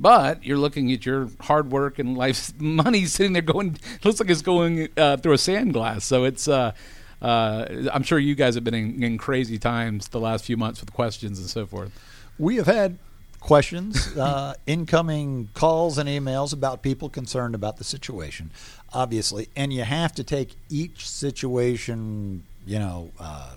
But 0.00 0.44
you're 0.44 0.58
looking 0.58 0.92
at 0.92 1.04
your 1.04 1.28
hard 1.40 1.72
work 1.72 1.98
and 1.98 2.16
life's 2.16 2.54
money 2.58 3.04
sitting 3.06 3.32
there 3.32 3.42
going, 3.42 3.76
looks 4.04 4.20
like 4.20 4.30
it's 4.30 4.42
going 4.42 4.88
uh, 4.96 5.16
through 5.16 5.32
a 5.32 5.38
sand 5.38 5.72
glass. 5.72 6.04
So 6.04 6.24
it's, 6.24 6.46
uh, 6.46 6.72
uh, 7.20 7.66
I'm 7.92 8.04
sure 8.04 8.18
you 8.18 8.36
guys 8.36 8.54
have 8.54 8.62
been 8.62 8.74
in, 8.74 9.02
in 9.02 9.18
crazy 9.18 9.58
times 9.58 10.08
the 10.08 10.20
last 10.20 10.44
few 10.44 10.56
months 10.56 10.80
with 10.80 10.92
questions 10.92 11.38
and 11.40 11.48
so 11.50 11.66
forth. 11.66 11.90
We 12.38 12.56
have 12.56 12.66
had 12.66 12.98
questions, 13.40 14.16
uh, 14.16 14.54
incoming 14.66 15.48
calls 15.54 15.98
and 15.98 16.08
emails 16.08 16.52
about 16.52 16.82
people 16.82 17.08
concerned 17.08 17.54
about 17.54 17.76
the 17.78 17.84
situation, 17.84 18.50
obviously, 18.92 19.48
and 19.56 19.72
you 19.72 19.82
have 19.82 20.12
to 20.14 20.24
take 20.24 20.54
each 20.70 21.08
situation, 21.08 22.44
you 22.66 22.78
know, 22.78 23.10
uh, 23.18 23.54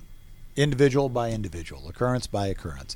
individual 0.56 1.10
by 1.10 1.32
individual, 1.32 1.88
occurrence 1.88 2.26
by 2.28 2.48
occurrence, 2.48 2.96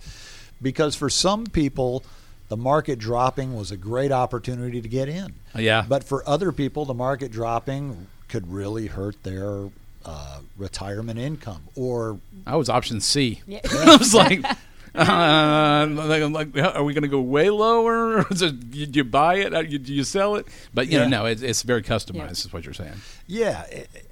because 0.62 0.96
for 0.96 1.10
some 1.10 1.46
people. 1.46 2.04
The 2.48 2.58
market 2.58 3.00
dropping 3.00 3.56
was 3.56 3.72
a 3.72 3.78
great 3.78 4.12
opportunity 4.12 4.82
to 4.82 4.88
get 4.88 5.10
in. 5.10 5.34
Yeah. 5.58 5.86
But 5.88 6.04
for 6.04 6.28
other 6.30 6.52
people, 6.52 6.86
the 6.86 6.94
market 6.94 7.32
dropping 7.32 8.08
could 8.28 8.52
really 8.52 8.88
hurt 8.88 9.24
their 9.24 9.70
uh, 10.06 10.40
retirement 10.58 11.18
income 11.20 11.64
or 11.76 12.20
I 12.46 12.56
was 12.56 12.70
option 12.70 13.02
C. 13.02 13.42
Yeah. 13.48 13.62
I 13.72 13.98
was 13.98 14.14
like, 14.14 14.44
uh, 14.96 15.88
like, 15.90 16.54
like, 16.54 16.76
are 16.76 16.84
we 16.84 16.94
going 16.94 17.02
to 17.02 17.08
go 17.08 17.20
way 17.22 17.50
lower? 17.50 18.20
Or 18.20 18.24
do 18.30 18.54
you 18.72 19.04
buy 19.04 19.36
it? 19.38 19.54
Uh, 19.54 19.60
you- 19.62 19.80
Do 19.80 19.94
you 19.94 20.04
sell 20.04 20.36
it? 20.36 20.48
But 20.74 20.88
you 20.88 21.00
Yeah. 21.00 21.08
know, 21.08 21.24
no, 21.24 21.26
it's, 21.26 21.42
it's 21.42 21.64
very 21.64 21.82
customized. 21.82 22.16
Yeah. 22.16 22.30
Is 22.32 22.54
what 22.54 22.64
you're 22.64 22.74
saying. 22.74 22.94
Yeah, 23.28 23.66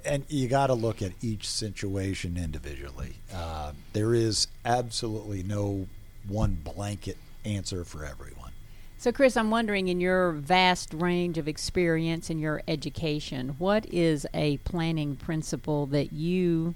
and 0.04 0.24
you 0.28 0.48
got 0.48 0.66
to 0.68 0.74
look 0.74 1.00
at 1.02 1.12
each 1.22 1.48
situation 1.48 2.36
individually. 2.36 3.14
Uh, 3.32 3.72
there 3.92 4.12
is 4.14 4.48
absolutely 4.64 5.42
no 5.42 5.86
one 6.26 6.58
blanket 6.64 7.16
answer 7.44 7.84
for 7.84 8.04
everyone. 8.04 8.52
So, 8.98 9.12
Chris, 9.12 9.36
I'm 9.36 9.50
wondering 9.50 9.88
in 9.88 10.00
your 10.00 10.32
vast 10.32 10.94
range 10.94 11.36
of 11.36 11.46
experience 11.46 12.30
in 12.30 12.38
your 12.38 12.62
education, 12.66 13.56
what 13.58 13.84
is 13.92 14.26
a 14.32 14.56
planning 14.58 15.16
principle 15.16 15.86
that 15.86 16.12
you 16.12 16.74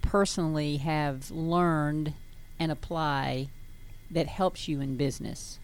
personally 0.00 0.78
have 0.78 1.30
learned 1.30 2.14
and 2.58 2.72
apply 2.72 3.48
that 4.10 4.26
helps 4.28 4.68
you 4.68 4.80
in 4.80 4.96
business? 4.96 5.58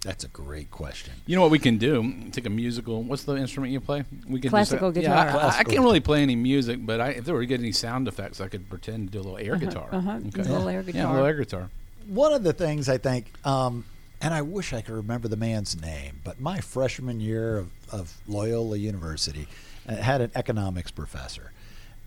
That's 0.00 0.24
a 0.24 0.28
great 0.28 0.70
question. 0.70 1.12
You 1.26 1.36
know 1.36 1.42
what 1.42 1.50
we 1.50 1.58
can 1.58 1.76
do? 1.76 2.14
Take 2.30 2.46
a 2.46 2.50
musical. 2.50 3.02
What's 3.02 3.24
the 3.24 3.36
instrument 3.36 3.70
you 3.72 3.80
play? 3.80 4.02
We 4.26 4.40
can 4.40 4.48
Classical 4.48 4.92
just, 4.92 5.02
Yeah, 5.02 5.18
I- 5.18 5.24
guitar. 5.26 5.34
I, 5.34 5.38
I, 5.38 5.40
Classical. 5.50 5.72
can't 5.72 5.84
really 5.84 6.00
play 6.00 6.22
any 6.22 6.36
music, 6.36 6.78
but 6.86 7.00
I, 7.02 7.08
if 7.10 7.24
there 7.26 7.34
were 7.34 7.40
to 7.42 7.46
get 7.46 7.60
any 7.60 7.72
sound 7.72 8.08
effects, 8.08 8.40
I 8.40 8.48
could 8.48 8.70
pretend 8.70 9.08
to 9.08 9.12
do 9.12 9.20
a 9.20 9.24
little 9.30 9.36
air 9.38 9.56
guitar. 9.56 9.88
uh-huh. 9.92 10.10
A 10.10 10.18
little 10.38 10.68
air 10.70 10.80
Yeah, 10.80 10.88
a 10.88 10.92
guitar. 10.92 11.10
little 11.12 11.26
air 11.26 11.34
guitar. 11.34 11.70
One 12.06 12.32
of 12.32 12.42
the 12.42 12.52
things 12.52 12.88
I 12.88 12.98
think, 12.98 13.26
um, 13.46 13.84
and 14.20 14.32
I 14.32 14.42
wish 14.42 14.72
I 14.72 14.80
could 14.80 14.94
remember 14.94 15.28
the 15.28 15.36
man's 15.36 15.80
name, 15.80 16.20
but 16.24 16.40
my 16.40 16.60
freshman 16.60 17.20
year 17.20 17.58
of, 17.58 17.70
of 17.90 18.16
Loyola 18.28 18.76
University 18.76 19.48
uh, 19.88 19.96
had 19.96 20.20
an 20.20 20.30
economics 20.34 20.90
professor. 20.90 21.52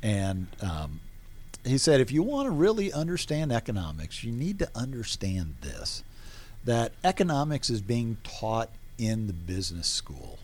And 0.01 0.47
um, 0.61 1.01
he 1.65 1.77
said, 1.77 1.99
if 1.99 2.11
you 2.11 2.23
want 2.23 2.45
to 2.45 2.51
really 2.51 2.93
understand 2.93 3.51
economics, 3.51 4.23
you 4.23 4.31
need 4.31 4.59
to 4.59 4.69
understand 4.75 5.55
this 5.61 6.03
that 6.63 6.91
economics 7.03 7.69
is 7.69 7.79
being 7.79 8.17
taught 8.23 8.69
in 8.97 9.27
the 9.27 9.33
business 9.33 9.87
school. 9.87 10.39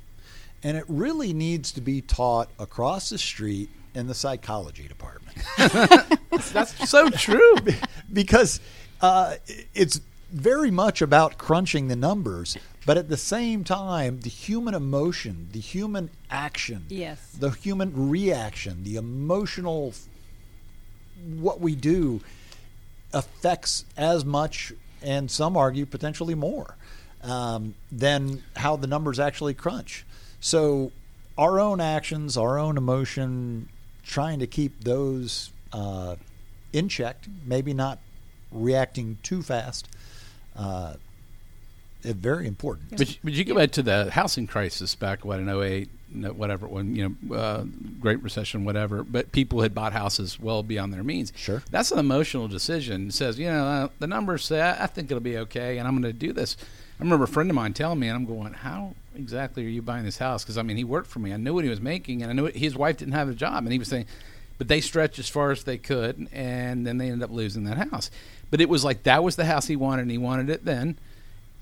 And 0.63 0.77
it 0.77 0.85
really 0.87 1.33
needs 1.33 1.71
to 1.71 1.81
be 1.81 2.01
taught 2.01 2.49
across 2.59 3.09
the 3.09 3.17
street 3.17 3.69
in 3.95 4.07
the 4.07 4.13
psychology 4.13 4.87
department. 4.87 5.37
That's 6.53 6.89
so 6.89 7.09
true. 7.09 7.55
because 8.13 8.59
uh, 9.01 9.35
it's 9.73 9.99
very 10.31 10.71
much 10.71 11.01
about 11.01 11.37
crunching 11.37 11.87
the 11.87 11.95
numbers, 11.95 12.57
but 12.85 12.97
at 12.97 13.09
the 13.09 13.17
same 13.17 13.63
time, 13.63 14.21
the 14.21 14.29
human 14.29 14.73
emotion, 14.73 15.49
the 15.51 15.59
human 15.59 16.09
action, 16.29 16.85
Yes. 16.89 17.19
the 17.37 17.49
human 17.49 18.09
reaction, 18.09 18.83
the 18.83 18.95
emotional, 18.95 19.93
what 21.25 21.59
we 21.59 21.75
do 21.75 22.21
affects 23.13 23.83
as 23.97 24.23
much, 24.23 24.71
and 25.01 25.29
some 25.29 25.57
argue 25.57 25.85
potentially 25.85 26.35
more, 26.35 26.75
um, 27.23 27.75
than 27.91 28.41
how 28.55 28.75
the 28.77 28.87
numbers 28.87 29.19
actually 29.19 29.53
crunch. 29.53 30.05
So, 30.39 30.91
our 31.37 31.59
own 31.59 31.81
actions, 31.81 32.37
our 32.37 32.57
own 32.57 32.77
emotion, 32.77 33.67
trying 34.03 34.39
to 34.39 34.47
keep 34.47 34.83
those 34.83 35.51
uh, 35.73 36.15
in 36.73 36.87
check, 36.89 37.17
maybe 37.45 37.73
not 37.73 37.99
reacting 38.51 39.17
too 39.23 39.41
fast, 39.41 39.87
uh, 40.55 40.95
very 42.03 42.47
important. 42.47 42.97
But, 42.97 43.17
but 43.23 43.33
you 43.33 43.43
go 43.43 43.55
back 43.55 43.71
to 43.71 43.83
the 43.83 44.09
housing 44.11 44.47
crisis 44.47 44.95
back 44.95 45.23
what 45.23 45.39
in 45.39 45.49
08, 45.49 45.89
whatever 46.35 46.67
when 46.67 46.95
you 46.95 47.15
know 47.29 47.35
uh, 47.35 47.63
Great 47.99 48.21
Recession, 48.23 48.65
whatever. 48.65 49.03
But 49.03 49.31
people 49.31 49.61
had 49.61 49.73
bought 49.73 49.93
houses 49.93 50.39
well 50.39 50.63
beyond 50.63 50.93
their 50.93 51.03
means. 51.03 51.31
Sure. 51.35 51.63
that's 51.69 51.91
an 51.91 51.99
emotional 51.99 52.47
decision. 52.47 53.07
It 53.07 53.13
says 53.13 53.39
you 53.39 53.47
know 53.47 53.65
uh, 53.65 53.87
the 53.99 54.07
numbers 54.07 54.45
say 54.45 54.61
I, 54.61 54.83
I 54.83 54.87
think 54.87 55.11
it'll 55.11 55.21
be 55.21 55.37
okay, 55.39 55.77
and 55.77 55.87
I'm 55.87 55.93
going 55.93 56.11
to 56.11 56.17
do 56.17 56.33
this. 56.33 56.57
I 56.99 57.03
remember 57.03 57.25
a 57.25 57.27
friend 57.27 57.49
of 57.49 57.55
mine 57.55 57.73
telling 57.73 57.99
me, 57.99 58.07
and 58.09 58.15
I'm 58.15 58.25
going, 58.25 58.53
how 58.53 58.93
exactly 59.15 59.65
are 59.65 59.69
you 59.69 59.81
buying 59.81 60.05
this 60.05 60.19
house? 60.19 60.43
Because 60.43 60.57
I 60.57 60.61
mean, 60.61 60.77
he 60.77 60.83
worked 60.83 61.07
for 61.07 61.19
me. 61.19 61.33
I 61.33 61.37
knew 61.37 61.53
what 61.53 61.63
he 61.63 61.69
was 61.69 61.81
making, 61.81 62.21
and 62.21 62.29
I 62.29 62.33
knew 62.33 62.45
it, 62.45 62.55
his 62.55 62.75
wife 62.75 62.97
didn't 62.97 63.13
have 63.13 63.29
a 63.29 63.33
job, 63.33 63.63
and 63.63 63.71
he 63.71 63.79
was 63.79 63.87
saying. 63.87 64.05
But 64.57 64.67
they 64.67 64.79
stretched 64.79 65.17
as 65.17 65.27
far 65.27 65.49
as 65.49 65.63
they 65.63 65.79
could, 65.79 66.27
and 66.31 66.85
then 66.85 66.99
they 66.99 67.07
ended 67.07 67.23
up 67.23 67.31
losing 67.31 67.63
that 67.63 67.89
house. 67.89 68.11
But 68.51 68.61
it 68.61 68.69
was 68.69 68.83
like 68.83 69.03
that 69.03 69.23
was 69.23 69.35
the 69.37 69.45
house 69.45 69.67
he 69.67 69.75
wanted, 69.75 70.03
and 70.03 70.11
he 70.11 70.17
wanted 70.19 70.49
it 70.49 70.65
then. 70.65 70.97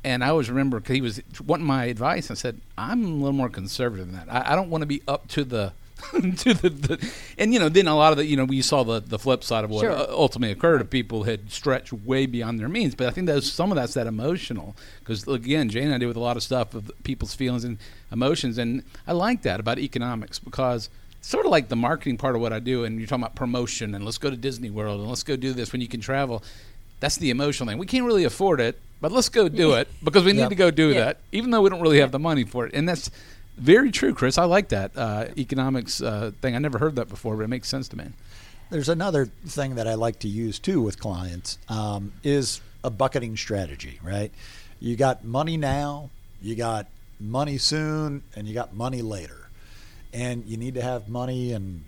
And 0.04 0.24
I 0.24 0.30
always 0.30 0.50
remember 0.50 0.80
because 0.80 0.96
he 0.96 1.02
was 1.02 1.22
wanting 1.46 1.66
my 1.68 1.86
advice. 1.86 2.30
I 2.32 2.34
said, 2.34 2.60
"I'm 2.78 3.04
a 3.06 3.08
little 3.08 3.32
more 3.34 3.50
conservative 3.50 4.08
than 4.12 4.16
that. 4.16 4.34
I, 4.34 4.54
I 4.54 4.56
don't 4.56 4.70
want 4.70 4.82
to 4.82 4.86
be 4.88 5.02
up 5.08 5.28
to 5.30 5.44
the." 5.44 5.74
to 6.12 6.54
the, 6.54 6.70
the 6.70 7.12
and 7.38 7.54
you 7.54 7.60
know 7.60 7.68
then 7.68 7.86
a 7.86 7.94
lot 7.94 8.14
of 8.14 8.18
the 8.18 8.26
you 8.26 8.38
know 8.38 8.46
we 8.46 8.62
saw 8.62 8.84
the 8.84 9.02
the 9.02 9.20
flip 9.20 9.44
side 9.44 9.66
of 9.66 9.70
what 9.70 9.82
Sure. 9.82 9.92
ultimately 10.12 10.50
occurred 10.54 10.80
if 10.80 10.90
people 10.90 11.24
had 11.24 11.52
stretched 11.52 11.92
way 11.92 12.26
beyond 12.26 12.58
their 12.58 12.70
means 12.70 12.96
but 12.96 13.06
i 13.08 13.10
think 13.10 13.28
that 13.28 13.44
some 13.44 13.70
of 13.70 13.76
that's 13.76 13.96
that 13.96 14.08
emotional 14.08 14.78
because 15.00 15.28
again 15.28 15.68
jane 15.68 15.84
and 15.88 15.94
i 15.96 15.98
deal 15.98 16.08
with 16.08 16.16
a 16.16 16.22
lot 16.22 16.38
of 16.38 16.44
stuff 16.44 16.74
of 16.74 16.90
people's 17.04 17.34
feelings 17.36 17.66
and 17.66 17.78
emotions 18.14 18.58
and 18.58 18.82
i 19.10 19.12
like 19.12 19.42
that 19.42 19.60
about 19.60 19.78
economics 19.78 20.40
because 20.40 20.90
sort 21.20 21.46
of 21.46 21.52
like 21.52 21.68
the 21.68 21.76
marketing 21.76 22.18
part 22.18 22.34
of 22.34 22.40
what 22.40 22.54
i 22.54 22.60
do 22.60 22.86
and 22.86 22.98
you're 22.98 23.06
talking 23.06 23.22
about 23.26 23.36
promotion 23.36 23.94
and 23.94 24.06
let's 24.06 24.18
go 24.18 24.30
to 24.30 24.38
disney 24.38 24.70
world 24.70 25.02
and 25.02 25.10
let's 25.10 25.24
go 25.24 25.36
do 25.36 25.52
this 25.52 25.74
when 25.74 25.82
you 25.82 25.88
can 25.90 26.00
travel 26.00 26.42
that's 27.00 27.16
the 27.18 27.30
emotional 27.30 27.68
thing 27.70 27.78
we 27.78 27.86
can't 27.86 28.06
really 28.06 28.24
afford 28.24 28.60
it 28.62 28.80
but 29.02 29.12
let's 29.12 29.30
go 29.30 29.48
do 29.50 29.74
it 29.74 29.88
because 30.04 30.24
we 30.26 30.34
need 30.34 30.40
Yep. 30.42 30.50
to 30.50 30.56
go 30.56 30.72
do 30.72 30.90
Yeah. 30.90 31.00
that 31.06 31.18
even 31.32 31.52
though 31.52 31.62
we 31.62 31.70
don't 31.70 31.82
really 31.82 32.00
have 32.00 32.12
the 32.12 32.20
money 32.20 32.44
for 32.44 32.66
it 32.66 32.74
and 32.74 32.88
that's 32.88 33.10
very 33.58 33.92
true 33.92 34.14
chris 34.14 34.38
i 34.38 34.44
like 34.44 34.70
that 34.70 34.92
uh, 34.98 35.26
economics 35.38 36.02
uh, 36.02 36.32
thing 36.42 36.56
i 36.56 36.60
never 36.60 36.78
heard 36.80 36.96
that 36.96 37.10
before 37.10 37.36
but 37.38 37.44
it 37.44 37.48
makes 37.50 37.68
sense 37.68 37.88
to 37.90 37.98
me 37.98 38.06
There's 38.70 38.90
another 38.90 39.26
thing 39.48 39.76
that 39.76 39.88
I 39.88 39.96
like 39.96 40.20
to 40.20 40.28
use 40.28 40.60
too 40.60 40.80
with 40.82 41.00
clients 41.00 41.58
um, 41.70 42.12
is 42.24 42.62
a 42.84 42.92
bucketing 42.92 43.36
strategy, 43.36 44.00
right? 44.04 44.32
You 44.80 44.96
got 44.96 45.24
money 45.26 45.58
now, 45.58 46.12
you 46.40 46.56
got 46.56 46.86
money 47.20 47.58
soon, 47.58 48.22
and 48.36 48.48
you 48.48 48.54
got 48.54 48.76
money 48.76 49.02
later. 49.02 49.50
And 50.14 50.46
you 50.46 50.56
need 50.56 50.76
to 50.76 50.84
have 50.84 51.10
money 51.10 51.52
in 51.52 51.84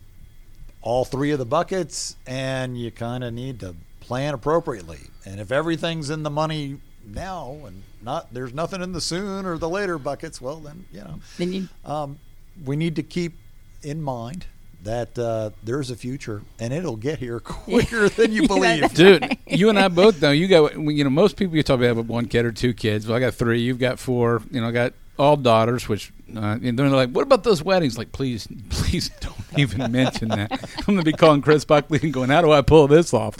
all 0.81 1.05
three 1.05 1.29
of 1.31 1.37
the 1.39 1.45
buckets, 1.45 2.15
and 2.25 2.75
you 2.75 2.89
kind 2.89 3.23
of 3.23 3.31
need 3.31 3.59
to 3.59 3.75
plan 4.01 4.33
appropriately. 4.33 4.99
And 5.25 5.39
if 5.39 5.51
everything's 5.51 6.09
in 6.09 6.23
the 6.23 6.29
money 6.29 6.77
now 7.05 7.57
and 7.65 7.83
not 8.01 8.33
there's 8.33 8.53
nothing 8.53 8.81
in 8.81 8.91
the 8.91 9.01
soon 9.01 9.45
or 9.45 9.57
the 9.57 9.69
later 9.69 9.97
buckets, 9.97 10.41
well 10.41 10.57
then 10.57 10.85
you 10.91 10.99
know 10.99 11.19
Then 11.37 11.53
you 11.53 11.67
um, 11.85 12.19
we 12.65 12.75
need 12.75 12.95
to 12.97 13.03
keep 13.03 13.33
in 13.81 14.01
mind 14.01 14.45
that 14.83 15.17
uh, 15.17 15.51
there's 15.63 15.89
a 15.91 15.95
future 15.95 16.41
and 16.59 16.73
it'll 16.73 16.95
get 16.95 17.19
here 17.19 17.39
quicker 17.43 18.09
than 18.09 18.31
you 18.33 18.47
believe. 18.47 18.81
that's- 18.81 18.93
dude 18.95 19.37
you 19.47 19.69
and 19.69 19.77
i 19.79 19.87
both 19.87 20.21
know 20.21 20.31
you 20.31 20.47
got 20.47 20.73
you 20.75 21.03
know 21.03 21.09
most 21.09 21.37
people 21.37 21.55
you 21.55 21.61
talk 21.63 21.77
about 21.79 21.95
have 21.97 22.09
one 22.09 22.25
kid 22.25 22.45
or 22.45 22.51
two 22.51 22.73
kids 22.73 23.05
well 23.07 23.15
i 23.17 23.19
got 23.19 23.33
three 23.33 23.61
you've 23.61 23.77
got 23.79 23.99
four 23.99 24.41
you 24.51 24.59
know 24.61 24.67
i 24.67 24.71
got 24.71 24.93
all 25.17 25.35
daughters 25.35 25.87
which 25.87 26.11
uh, 26.35 26.57
and 26.63 26.79
they're 26.79 26.89
like 26.89 27.09
what 27.09 27.23
about 27.23 27.43
those 27.43 27.61
weddings? 27.61 27.97
Like 27.97 28.11
please 28.11 28.47
please 28.69 29.09
don't 29.19 29.35
even 29.57 29.91
mention 29.91 30.29
that. 30.29 30.51
I'm 30.87 30.97
to 30.97 31.03
be 31.03 31.11
calling 31.11 31.41
chris 31.41 31.65
buckley 31.65 31.99
and 32.01 32.13
going 32.13 32.29
how 32.29 32.41
do 32.41 32.51
i 32.51 32.61
pull 32.61 32.87
this 32.87 33.13
off? 33.13 33.35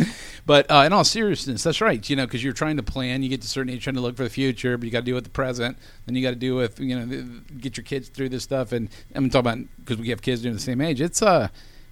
But 0.45 0.69
uh, 0.69 0.83
in 0.85 0.93
all 0.93 1.03
seriousness 1.03 1.63
that's 1.63 1.81
right 1.81 2.07
you 2.09 2.15
know 2.15 2.25
because 2.25 2.43
you're 2.43 2.53
trying 2.53 2.77
to 2.77 2.83
plan 2.83 3.23
you 3.23 3.29
get 3.29 3.41
to 3.41 3.45
a 3.45 3.49
certain 3.49 3.73
age 3.73 3.83
trying 3.83 3.95
to 3.95 4.01
look 4.01 4.17
for 4.17 4.23
the 4.23 4.29
future 4.29 4.77
but 4.77 4.85
you 4.85 4.91
got 4.91 4.99
to 4.99 5.05
deal 5.05 5.15
with 5.15 5.23
the 5.23 5.29
present 5.29 5.77
then 6.05 6.15
you 6.15 6.21
got 6.21 6.31
to 6.31 6.35
deal 6.35 6.55
with 6.55 6.79
you 6.79 6.99
know 6.99 7.25
get 7.59 7.77
your 7.77 7.83
kids 7.83 8.09
through 8.09 8.29
this 8.29 8.43
stuff 8.43 8.71
and 8.71 8.89
i'm 9.15 9.29
talking 9.29 9.39
about 9.39 9.67
because 9.79 9.97
we 9.97 10.09
have 10.09 10.21
kids 10.21 10.41
during 10.41 10.55
the 10.55 10.61
same 10.61 10.81
age 10.81 10.99
it's 10.99 11.21
uh 11.21 11.47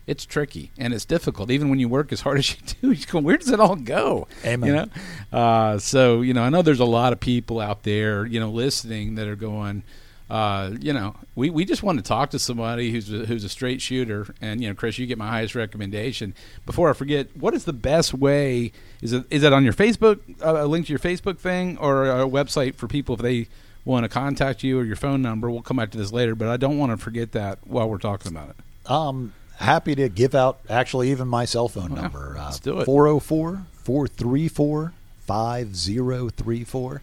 it's 0.09 0.25
tricky 0.25 0.71
and 0.75 0.91
it's 0.91 1.05
difficult. 1.05 1.51
Even 1.51 1.69
when 1.69 1.77
you 1.77 1.87
work 1.87 2.11
as 2.11 2.21
hard 2.21 2.37
as 2.39 2.49
you 2.49 2.57
do, 2.81 2.91
you 2.91 3.05
go, 3.05 3.19
where 3.19 3.37
does 3.37 3.49
it 3.49 3.59
all 3.59 3.75
go? 3.75 4.27
Amen. 4.43 4.67
You 4.67 4.75
know, 4.75 5.37
uh, 5.37 5.77
so 5.77 6.21
you 6.21 6.33
know, 6.33 6.41
I 6.41 6.49
know 6.49 6.61
there's 6.63 6.79
a 6.79 6.85
lot 6.85 7.13
of 7.13 7.19
people 7.19 7.59
out 7.59 7.83
there, 7.83 8.25
you 8.25 8.39
know, 8.39 8.49
listening 8.49 9.15
that 9.15 9.27
are 9.27 9.35
going, 9.35 9.83
uh, 10.29 10.71
you 10.79 10.93
know, 10.93 11.15
we, 11.35 11.51
we 11.51 11.63
just 11.63 11.83
want 11.83 11.99
to 11.99 12.03
talk 12.03 12.31
to 12.31 12.39
somebody 12.39 12.91
who's 12.91 13.11
a, 13.13 13.25
who's 13.25 13.43
a 13.43 13.49
straight 13.49 13.81
shooter. 13.81 14.33
And 14.41 14.61
you 14.61 14.67
know, 14.67 14.73
Chris, 14.73 14.97
you 14.97 15.05
get 15.05 15.19
my 15.19 15.27
highest 15.27 15.53
recommendation. 15.53 16.33
Before 16.65 16.89
I 16.89 16.93
forget, 16.93 17.35
what 17.37 17.53
is 17.53 17.65
the 17.65 17.73
best 17.73 18.13
way? 18.13 18.71
Is 19.01 19.13
it 19.13 19.25
is 19.29 19.43
it 19.43 19.53
on 19.53 19.63
your 19.63 19.73
Facebook? 19.73 20.19
Uh, 20.43 20.65
a 20.65 20.67
link 20.67 20.87
to 20.87 20.91
your 20.91 20.99
Facebook 20.99 21.37
thing 21.37 21.77
or 21.77 22.09
a 22.09 22.25
website 22.25 22.75
for 22.75 22.87
people 22.87 23.13
if 23.13 23.21
they 23.21 23.47
want 23.85 24.05
to 24.05 24.09
contact 24.09 24.63
you 24.63 24.79
or 24.79 24.83
your 24.83 24.95
phone 24.95 25.21
number? 25.21 25.51
We'll 25.51 25.61
come 25.61 25.77
back 25.77 25.91
to 25.91 25.99
this 25.99 26.11
later, 26.11 26.33
but 26.33 26.47
I 26.47 26.57
don't 26.57 26.79
want 26.79 26.91
to 26.91 26.97
forget 26.97 27.31
that 27.33 27.59
while 27.67 27.87
we're 27.87 27.99
talking 27.99 28.31
about 28.31 28.49
it. 28.49 28.91
Um, 28.91 29.33
happy 29.59 29.95
to 29.95 30.09
give 30.09 30.33
out 30.35 30.59
actually 30.69 31.11
even 31.11 31.27
my 31.27 31.45
cell 31.45 31.67
phone 31.67 31.91
Wow. 31.93 32.01
number. 32.03 32.35
Uh, 32.37 32.45
Let's 32.45 32.59
do 32.59 32.79
it. 32.79 32.85
404 32.85 33.65
434 33.83 34.93
5034. 35.27 37.01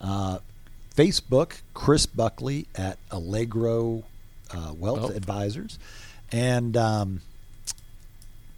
Uh, 0.00 0.38
Facebook, 0.94 1.60
Chris 1.74 2.06
Buckley 2.06 2.66
at 2.74 2.98
Allegro 3.10 4.02
uh, 4.50 4.72
Wealth 4.76 5.00
Wealth. 5.00 5.16
Advisors. 5.16 5.78
And 6.32 6.76
um, 6.76 7.20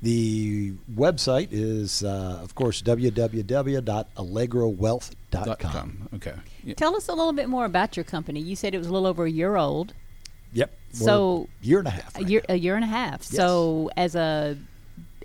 the 0.02 0.72
website 0.94 1.48
is, 1.50 2.02
uh, 2.04 2.38
of 2.42 2.54
course, 2.54 2.80
www.allegrowealth.com. 2.82 5.14
Dot 5.30 5.58
com. 5.58 6.08
Okay. 6.14 6.34
Yeah. 6.64 6.74
tell 6.74 6.94
us 6.96 7.08
a 7.08 7.12
little 7.12 7.32
bit 7.32 7.48
more 7.48 7.64
about 7.64 7.96
your 7.96 8.04
company. 8.04 8.40
You 8.40 8.54
said 8.56 8.74
it 8.74 8.78
was 8.78 8.86
a 8.88 8.92
little 8.92 9.06
over 9.08 9.24
a 9.26 9.30
year 9.30 9.56
old, 9.56 9.94
Yep. 10.52 10.74
So, 10.92 11.48
a 11.62 11.66
year 11.66 11.78
and 11.78 11.88
a 11.88 11.92
half. 11.92 12.18
a 12.18 12.24
year 12.24 12.42
now. 12.48 12.54
a 12.54 12.58
year 12.58 12.74
and 12.74 12.84
a 12.84 12.88
half. 12.88 13.22
So 13.22 13.90
as 13.96 14.14
a 14.14 14.56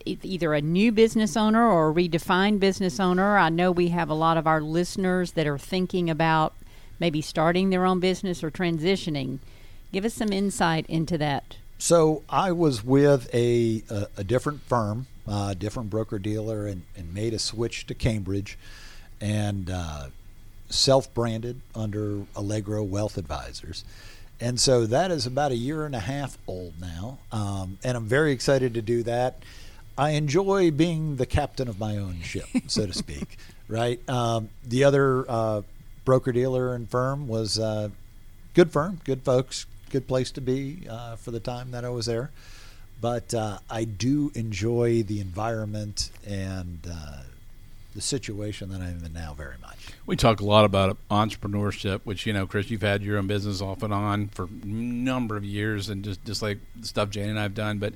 either 0.06 0.54
a 0.54 0.62
new 0.62 0.92
business 0.92 1.38
owner 1.38 1.66
or 1.66 1.90
a 1.90 1.94
redefined 1.94 2.60
business 2.60 3.00
owner, 3.00 3.38
I 3.38 3.50
know 3.50 3.72
we 3.72 3.90
have 3.90 4.10
a 4.10 4.14
lot 4.14 4.38
of 4.38 4.46
our 4.46 4.60
listeners 4.62 5.32
that 5.32 5.48
are 5.48 5.58
thinking 5.58 6.10
about 6.10 6.54
maybe 7.00 7.22
starting 7.22 7.70
their 7.70 7.86
own 7.86 8.00
business 8.00 8.44
or 8.44 8.52
transitioning. 8.52 9.40
Give 9.92 10.04
us 10.06 10.14
some 10.14 10.34
insight 10.34 10.86
into 10.88 11.18
that. 11.20 11.58
So 11.78 12.24
I 12.30 12.52
was 12.52 12.84
with 12.84 13.34
a 13.34 13.84
a, 13.90 14.08
a 14.18 14.24
different 14.24 14.62
firm, 14.62 15.08
uh, 15.28 15.54
different 15.54 15.90
broker 15.90 16.20
dealer, 16.20 16.68
and, 16.68 16.84
and 16.96 17.14
made 17.14 17.34
a 17.34 17.40
switch 17.40 17.88
to 17.88 17.94
Cambridge, 17.94 18.58
and 19.22 19.70
uh, 19.70 20.08
self 20.70 21.14
branded 21.14 21.62
under 21.76 22.26
Allegro 22.36 22.84
Wealth 22.84 23.18
Advisors. 23.18 23.86
And 24.44 24.60
so 24.60 24.86
that 24.88 25.10
is 25.10 25.26
about 25.26 25.54
a 25.54 25.56
year 25.56 25.86
and 25.86 25.96
a 25.96 26.02
half 26.02 26.38
old 26.48 26.74
now. 26.82 27.18
Um, 27.32 27.78
and 27.82 27.96
I'm 27.96 28.08
very 28.08 28.34
excited 28.34 28.74
to 28.74 28.82
do 28.82 29.02
that. 29.04 29.42
I 29.98 30.12
enjoy 30.12 30.70
being 30.70 31.16
the 31.16 31.26
captain 31.26 31.70
of 31.70 31.80
my 31.80 31.96
own 31.96 32.20
ship, 32.24 32.48
so 32.68 32.86
to 32.86 32.92
speak, 32.92 33.38
right? 33.70 34.02
Um, 34.10 34.50
the 34.66 34.84
other 34.84 35.24
uh, 35.30 35.62
broker 36.04 36.34
dealer 36.34 36.76
and 36.76 36.90
firm 36.90 37.30
was 37.30 37.58
uh, 37.58 37.88
good 38.54 38.70
firm, 38.70 39.00
good 39.06 39.24
folks, 39.24 39.66
good 39.92 40.10
place 40.10 40.30
to 40.32 40.42
be 40.42 40.88
uh, 40.90 41.16
for 41.16 41.32
the 41.32 41.40
time 41.40 41.72
that 41.72 41.86
I 41.86 41.90
was 41.90 42.08
there. 42.08 42.30
But 43.00 43.34
uh, 43.34 43.60
I 43.70 43.86
do 43.86 44.30
enjoy 44.36 45.04
the 45.04 45.22
environment 45.22 46.12
and 46.28 46.80
uh, 46.92 47.22
the 47.94 48.02
situation 48.02 48.70
that 48.70 48.82
I'm 48.82 49.04
in 49.04 49.14
now 49.14 49.34
very 49.34 49.58
much. 49.62 49.88
We 50.06 50.16
talk 50.16 50.42
a 50.42 50.46
lot 50.46 50.66
about 50.66 50.98
entrepreneurship, 51.10 52.02
which 52.04 52.26
you 52.26 52.34
know, 52.34 52.46
Chris, 52.48 52.70
you've 52.70 52.82
had 52.82 53.04
your 53.04 53.18
own 53.18 53.28
business 53.28 53.62
off 53.62 53.84
and 53.84 53.94
on 53.94 54.28
for 54.30 54.46
a 54.46 54.66
number 54.66 55.38
of 55.38 55.46
years, 55.46 55.90
and 55.90 56.04
just 56.04 56.24
just 56.26 56.42
like 56.42 56.60
stuff 56.82 57.10
Jane 57.10 57.30
and 57.30 57.40
I've 57.40 57.56
done. 57.56 57.80
But 57.80 57.94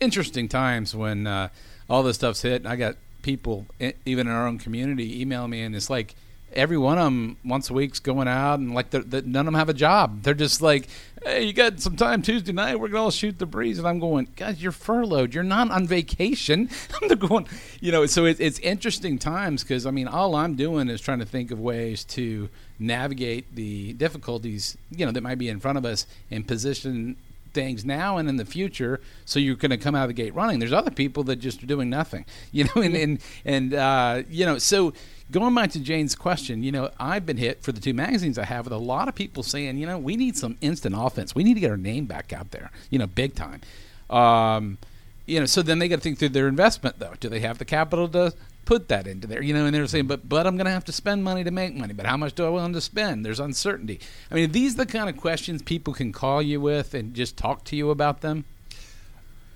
interesting 0.00 0.48
times 0.48 0.94
when 0.94 1.26
uh, 1.26 1.48
all 1.88 2.02
this 2.02 2.16
stuff's 2.16 2.42
hit, 2.42 2.62
and 2.62 2.68
I 2.68 2.76
got 2.76 2.96
people 3.22 3.66
even 4.04 4.26
in 4.26 4.32
our 4.32 4.46
own 4.46 4.58
community 4.58 5.20
emailing 5.20 5.50
me, 5.50 5.62
and 5.62 5.74
it's 5.74 5.90
like 5.90 6.14
every 6.58 6.76
one 6.76 6.98
of 6.98 7.04
them 7.04 7.36
once 7.44 7.70
a 7.70 7.72
week's 7.72 8.00
going 8.00 8.26
out 8.28 8.58
and 8.58 8.74
like 8.74 8.90
they're, 8.90 9.02
they're, 9.02 9.22
none 9.22 9.46
of 9.46 9.52
them 9.52 9.54
have 9.54 9.68
a 9.68 9.74
job. 9.74 10.22
They're 10.22 10.34
just 10.34 10.60
like, 10.60 10.88
hey, 11.24 11.44
you 11.44 11.52
got 11.52 11.80
some 11.80 11.96
time 11.96 12.20
Tuesday 12.20 12.52
night? 12.52 12.80
We're 12.80 12.88
gonna 12.88 13.04
all 13.04 13.10
shoot 13.10 13.38
the 13.38 13.46
breeze. 13.46 13.78
And 13.78 13.86
I'm 13.86 14.00
going, 14.00 14.28
guys, 14.36 14.62
you're 14.62 14.72
furloughed. 14.72 15.34
You're 15.34 15.44
not 15.44 15.70
on 15.70 15.86
vacation. 15.86 16.68
I'm 17.02 17.08
going, 17.16 17.46
you 17.80 17.92
know. 17.92 18.06
So 18.06 18.24
it, 18.24 18.40
it's 18.40 18.58
interesting 18.58 19.18
times 19.18 19.62
because 19.62 19.86
I 19.86 19.92
mean, 19.92 20.08
all 20.08 20.34
I'm 20.34 20.56
doing 20.56 20.88
is 20.88 21.00
trying 21.00 21.20
to 21.20 21.26
think 21.26 21.50
of 21.50 21.60
ways 21.60 22.04
to 22.04 22.48
navigate 22.78 23.56
the 23.56 23.92
difficulties 23.94 24.76
you 24.90 25.04
know 25.04 25.10
that 25.10 25.20
might 25.20 25.36
be 25.36 25.48
in 25.48 25.58
front 25.58 25.76
of 25.76 25.84
us 25.84 26.06
and 26.30 26.46
position 26.46 27.16
things 27.52 27.84
now 27.84 28.16
and 28.16 28.28
in 28.28 28.36
the 28.36 28.44
future 28.44 29.00
so 29.24 29.38
you're 29.38 29.56
going 29.56 29.70
to 29.70 29.76
come 29.76 29.94
out 29.94 30.02
of 30.02 30.08
the 30.08 30.14
gate 30.14 30.34
running 30.34 30.58
there's 30.58 30.72
other 30.72 30.90
people 30.90 31.22
that 31.24 31.36
just 31.36 31.62
are 31.62 31.66
doing 31.66 31.90
nothing 31.90 32.24
you 32.52 32.64
know 32.64 32.82
and 32.82 32.96
and, 32.96 33.20
and 33.44 33.74
uh, 33.74 34.22
you 34.28 34.44
know 34.44 34.58
so 34.58 34.92
going 35.30 35.54
back 35.54 35.70
to 35.72 35.80
Jane's 35.80 36.14
question, 36.14 36.62
you 36.62 36.72
know, 36.72 36.90
I've 36.98 37.26
been 37.26 37.36
hit 37.36 37.62
for 37.62 37.72
the 37.72 37.80
two 37.80 37.94
magazines 37.94 38.38
I 38.38 38.44
have 38.44 38.66
with 38.66 38.72
a 38.72 38.78
lot 38.78 39.08
of 39.08 39.14
people 39.14 39.42
saying, 39.42 39.76
you 39.78 39.86
know, 39.86 39.98
we 39.98 40.16
need 40.16 40.36
some 40.36 40.56
instant 40.60 40.94
offense. 40.96 41.34
We 41.34 41.44
need 41.44 41.54
to 41.54 41.60
get 41.60 41.70
our 41.70 41.76
name 41.76 42.06
back 42.06 42.32
out 42.32 42.50
there, 42.50 42.70
you 42.90 42.98
know, 42.98 43.06
big 43.06 43.34
time. 43.34 43.60
Um, 44.08 44.78
you 45.26 45.38
know, 45.38 45.46
so 45.46 45.60
then 45.60 45.78
they 45.78 45.88
got 45.88 45.96
to 45.96 46.00
think 46.00 46.18
through 46.18 46.30
their 46.30 46.48
investment, 46.48 46.98
though. 46.98 47.12
Do 47.20 47.28
they 47.28 47.40
have 47.40 47.58
the 47.58 47.66
capital 47.66 48.08
to 48.08 48.32
put 48.68 48.88
that 48.88 49.06
into 49.06 49.26
there? 49.26 49.42
You 49.42 49.54
know, 49.54 49.64
and 49.64 49.74
they're 49.74 49.86
saying, 49.86 50.06
but 50.08 50.28
but 50.28 50.46
I'm 50.46 50.56
going 50.56 50.66
to 50.66 50.70
have 50.70 50.84
to 50.84 50.92
spend 50.92 51.24
money 51.24 51.42
to 51.42 51.50
make 51.50 51.74
money. 51.74 51.94
But 51.94 52.04
how 52.04 52.18
much 52.18 52.34
do 52.34 52.44
I 52.44 52.50
want 52.50 52.74
to 52.74 52.82
spend? 52.82 53.24
There's 53.24 53.40
uncertainty. 53.40 53.98
I 54.30 54.34
mean, 54.34 54.52
these 54.52 54.74
are 54.74 54.84
the 54.84 54.86
kind 54.86 55.08
of 55.08 55.16
questions 55.16 55.62
people 55.62 55.94
can 55.94 56.12
call 56.12 56.42
you 56.42 56.60
with 56.60 56.92
and 56.92 57.14
just 57.14 57.38
talk 57.38 57.64
to 57.64 57.76
you 57.76 57.90
about 57.90 58.20
them. 58.20 58.44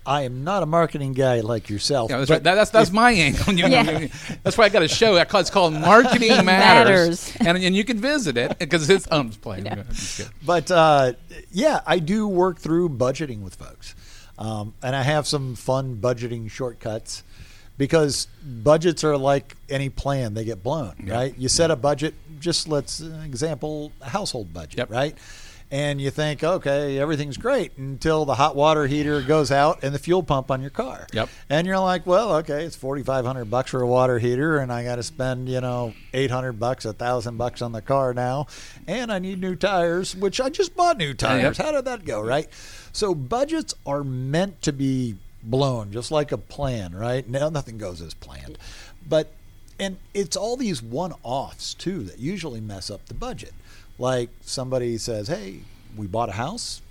I 0.05 0.23
am 0.23 0.43
not 0.43 0.63
a 0.63 0.65
marketing 0.65 1.13
guy 1.13 1.41
like 1.41 1.69
yourself. 1.69 2.09
Yeah, 2.09 2.17
that's 2.17 2.31
right. 2.31 2.43
That, 2.43 2.55
that's 2.55 2.71
that's 2.71 2.91
my 2.91 3.11
angle. 3.11 3.53
You 3.53 3.69
know, 3.69 3.81
yeah. 3.81 4.07
That's 4.41 4.57
why 4.57 4.65
I 4.65 4.69
got 4.69 4.81
a 4.81 4.87
show. 4.87 5.15
It's 5.15 5.49
called 5.51 5.73
Marketing 5.73 6.29
Matters, 6.43 7.33
Matters. 7.35 7.35
and 7.39 7.57
and 7.63 7.75
you 7.75 7.85
can 7.85 7.99
visit 7.99 8.35
it 8.35 8.57
because 8.57 8.89
it's. 8.89 9.07
I'm 9.11 9.29
playing. 9.29 9.67
Yeah. 9.67 9.83
But 10.43 10.71
uh, 10.71 11.13
yeah, 11.51 11.81
I 11.85 11.99
do 11.99 12.27
work 12.27 12.57
through 12.57 12.89
budgeting 12.89 13.41
with 13.41 13.55
folks, 13.55 13.93
um, 14.39 14.73
and 14.81 14.95
I 14.95 15.03
have 15.03 15.27
some 15.27 15.53
fun 15.55 15.97
budgeting 15.97 16.49
shortcuts 16.49 17.23
because 17.77 18.27
budgets 18.43 19.03
are 19.03 19.17
like 19.17 19.55
any 19.69 19.89
plan; 19.89 20.33
they 20.33 20.45
get 20.45 20.63
blown. 20.63 20.95
Yep. 20.99 21.09
Right? 21.09 21.37
You 21.37 21.49
set 21.49 21.71
a 21.71 21.75
budget. 21.75 22.13
Just 22.39 22.67
let's 22.67 23.01
uh, 23.01 23.23
example 23.25 23.91
a 24.01 24.09
household 24.09 24.53
budget. 24.53 24.77
Yep. 24.77 24.91
Right 24.91 25.17
and 25.73 25.99
you 25.99 26.11
think, 26.11 26.43
okay, 26.43 26.99
everything's 26.99 27.35
great 27.35 27.75
until 27.79 28.25
the 28.25 28.35
hot 28.35 28.55
water 28.55 28.85
heater 28.85 29.23
goes 29.23 29.51
out 29.51 29.83
and 29.83 29.93
the 29.93 29.97
fuel 29.97 30.21
pump 30.21 30.51
on 30.51 30.61
your 30.61 30.69
car. 30.69 31.07
Yep. 31.13 31.29
And 31.49 31.65
you're 31.65 31.79
like, 31.79 32.05
well, 32.05 32.35
okay, 32.35 32.63
it's 32.63 32.75
forty 32.75 33.01
five 33.01 33.25
hundred 33.25 33.45
bucks 33.45 33.71
for 33.71 33.81
a 33.81 33.87
water 33.87 34.19
heater, 34.19 34.59
and 34.59 34.71
I 34.71 34.83
got 34.83 34.97
to 34.97 35.03
spend 35.03 35.49
you 35.49 35.61
know 35.61 35.95
eight 36.13 36.29
hundred 36.29 36.59
bucks, 36.59 36.85
a 36.85 36.93
thousand 36.93 37.37
bucks 37.37 37.63
on 37.63 37.71
the 37.71 37.81
car 37.81 38.13
now, 38.13 38.45
and 38.87 39.11
I 39.11 39.17
need 39.17 39.41
new 39.41 39.55
tires, 39.55 40.15
which 40.15 40.39
I 40.39 40.51
just 40.51 40.75
bought 40.75 40.97
new 40.97 41.15
tires. 41.15 41.57
Yep. 41.57 41.65
How 41.65 41.71
did 41.71 41.85
that 41.85 42.05
go? 42.05 42.21
Right. 42.21 42.47
So 42.91 43.15
budgets 43.15 43.73
are 43.83 44.03
meant 44.03 44.61
to 44.61 44.73
be 44.73 45.15
blown, 45.43 45.91
just 45.91 46.11
like 46.11 46.31
a 46.31 46.37
plan, 46.37 46.95
right? 46.95 47.27
Now 47.27 47.49
nothing 47.49 47.77
goes 47.77 48.01
as 48.01 48.13
planned, 48.13 48.57
but 49.07 49.31
and 49.79 49.97
it's 50.13 50.37
all 50.37 50.55
these 50.55 50.81
one 50.81 51.13
offs 51.23 51.73
too 51.73 52.03
that 52.03 52.19
usually 52.19 52.61
mess 52.61 52.89
up 52.89 53.05
the 53.07 53.13
budget 53.13 53.53
like 53.97 54.29
somebody 54.41 54.97
says, 54.97 55.27
"Hey, 55.27 55.61
we 55.95 56.07
bought 56.07 56.29
a 56.29 56.33
house 56.33 56.81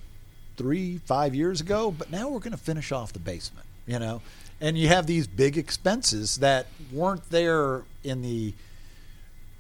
three, 0.56 0.98
five 0.98 1.34
years 1.34 1.60
ago, 1.60 1.90
but 1.90 2.10
now 2.10 2.28
we're 2.28 2.40
going 2.40 2.52
to 2.52 2.56
finish 2.56 2.92
off 2.92 3.12
the 3.12 3.18
basement." 3.18 3.66
You 3.86 3.98
know, 3.98 4.22
and 4.60 4.78
you 4.78 4.88
have 4.88 5.06
these 5.06 5.26
big 5.26 5.58
expenses 5.58 6.36
that 6.38 6.66
weren't 6.92 7.28
there 7.30 7.82
in 8.04 8.22
the 8.22 8.54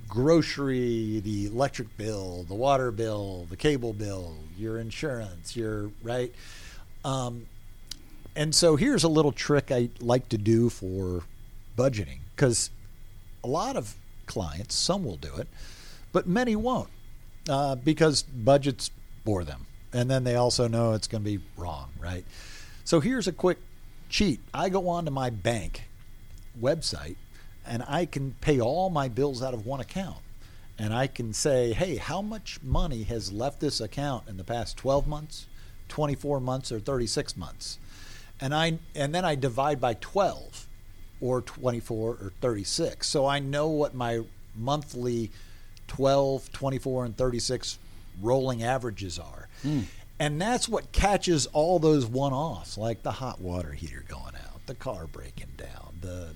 grocery, 0.08 1.20
the 1.20 1.46
electric 1.46 1.96
bill, 1.96 2.44
the 2.46 2.54
water 2.54 2.90
bill, 2.90 3.46
the 3.50 3.56
cable 3.56 3.92
bill, 3.92 4.36
your 4.56 4.78
insurance, 4.78 5.56
your 5.56 5.90
right. 6.02 6.32
Um, 7.04 7.46
and 8.34 8.54
so 8.54 8.76
here's 8.76 9.04
a 9.04 9.08
little 9.08 9.32
trick 9.32 9.70
I 9.70 9.90
like 10.00 10.28
to 10.30 10.38
do 10.38 10.68
for 10.68 11.22
budgeting 11.76 12.18
because 12.34 12.70
a 13.44 13.48
lot 13.48 13.76
of 13.76 13.94
clients, 14.26 14.74
some 14.74 15.04
will 15.04 15.16
do 15.16 15.34
it, 15.36 15.48
but 16.12 16.26
many 16.26 16.56
won't 16.56 16.88
uh, 17.48 17.74
because 17.74 18.22
budgets 18.22 18.90
bore 19.24 19.44
them. 19.44 19.66
And 19.92 20.10
then 20.10 20.24
they 20.24 20.36
also 20.36 20.68
know 20.68 20.92
it's 20.92 21.06
going 21.06 21.22
to 21.22 21.38
be 21.38 21.44
wrong, 21.56 21.90
right? 22.00 22.24
So 22.84 23.00
here's 23.00 23.28
a 23.28 23.32
quick 23.32 23.58
cheat. 24.08 24.40
I 24.54 24.68
go 24.68 24.88
onto 24.88 25.10
my 25.10 25.30
bank 25.30 25.84
website 26.60 27.16
and 27.66 27.84
I 27.86 28.06
can 28.06 28.34
pay 28.40 28.60
all 28.60 28.90
my 28.90 29.08
bills 29.08 29.42
out 29.42 29.54
of 29.54 29.66
one 29.66 29.80
account. 29.80 30.18
And 30.78 30.94
I 30.94 31.06
can 31.06 31.32
say, 31.32 31.74
hey, 31.74 31.96
how 31.96 32.22
much 32.22 32.58
money 32.62 33.02
has 33.04 33.30
left 33.30 33.60
this 33.60 33.80
account 33.80 34.28
in 34.28 34.38
the 34.38 34.44
past 34.44 34.76
12 34.78 35.06
months, 35.06 35.46
24 35.88 36.40
months, 36.40 36.72
or 36.72 36.80
36 36.80 37.36
months? 37.36 37.78
And 38.42 38.54
I 38.54 38.78
and 38.94 39.14
then 39.14 39.24
I 39.24 39.36
divide 39.36 39.80
by 39.80 39.94
12 39.94 40.66
or 41.20 41.40
24 41.40 42.10
or 42.10 42.32
36. 42.40 43.06
So 43.06 43.24
I 43.24 43.38
know 43.38 43.68
what 43.68 43.94
my 43.94 44.22
monthly 44.56 45.30
12, 45.86 46.52
24, 46.52 47.04
and 47.04 47.16
36 47.16 47.78
rolling 48.20 48.62
averages 48.62 49.18
are. 49.18 49.48
Mm. 49.64 49.84
And 50.18 50.40
that's 50.40 50.68
what 50.68 50.92
catches 50.92 51.46
all 51.46 51.78
those 51.78 52.06
one 52.06 52.32
offs, 52.32 52.76
like 52.76 53.02
the 53.02 53.12
hot 53.12 53.40
water 53.40 53.72
heater 53.72 54.04
going 54.08 54.34
out, 54.34 54.66
the 54.66 54.74
car 54.74 55.06
breaking 55.06 55.52
down, 55.56 55.94
the 56.00 56.30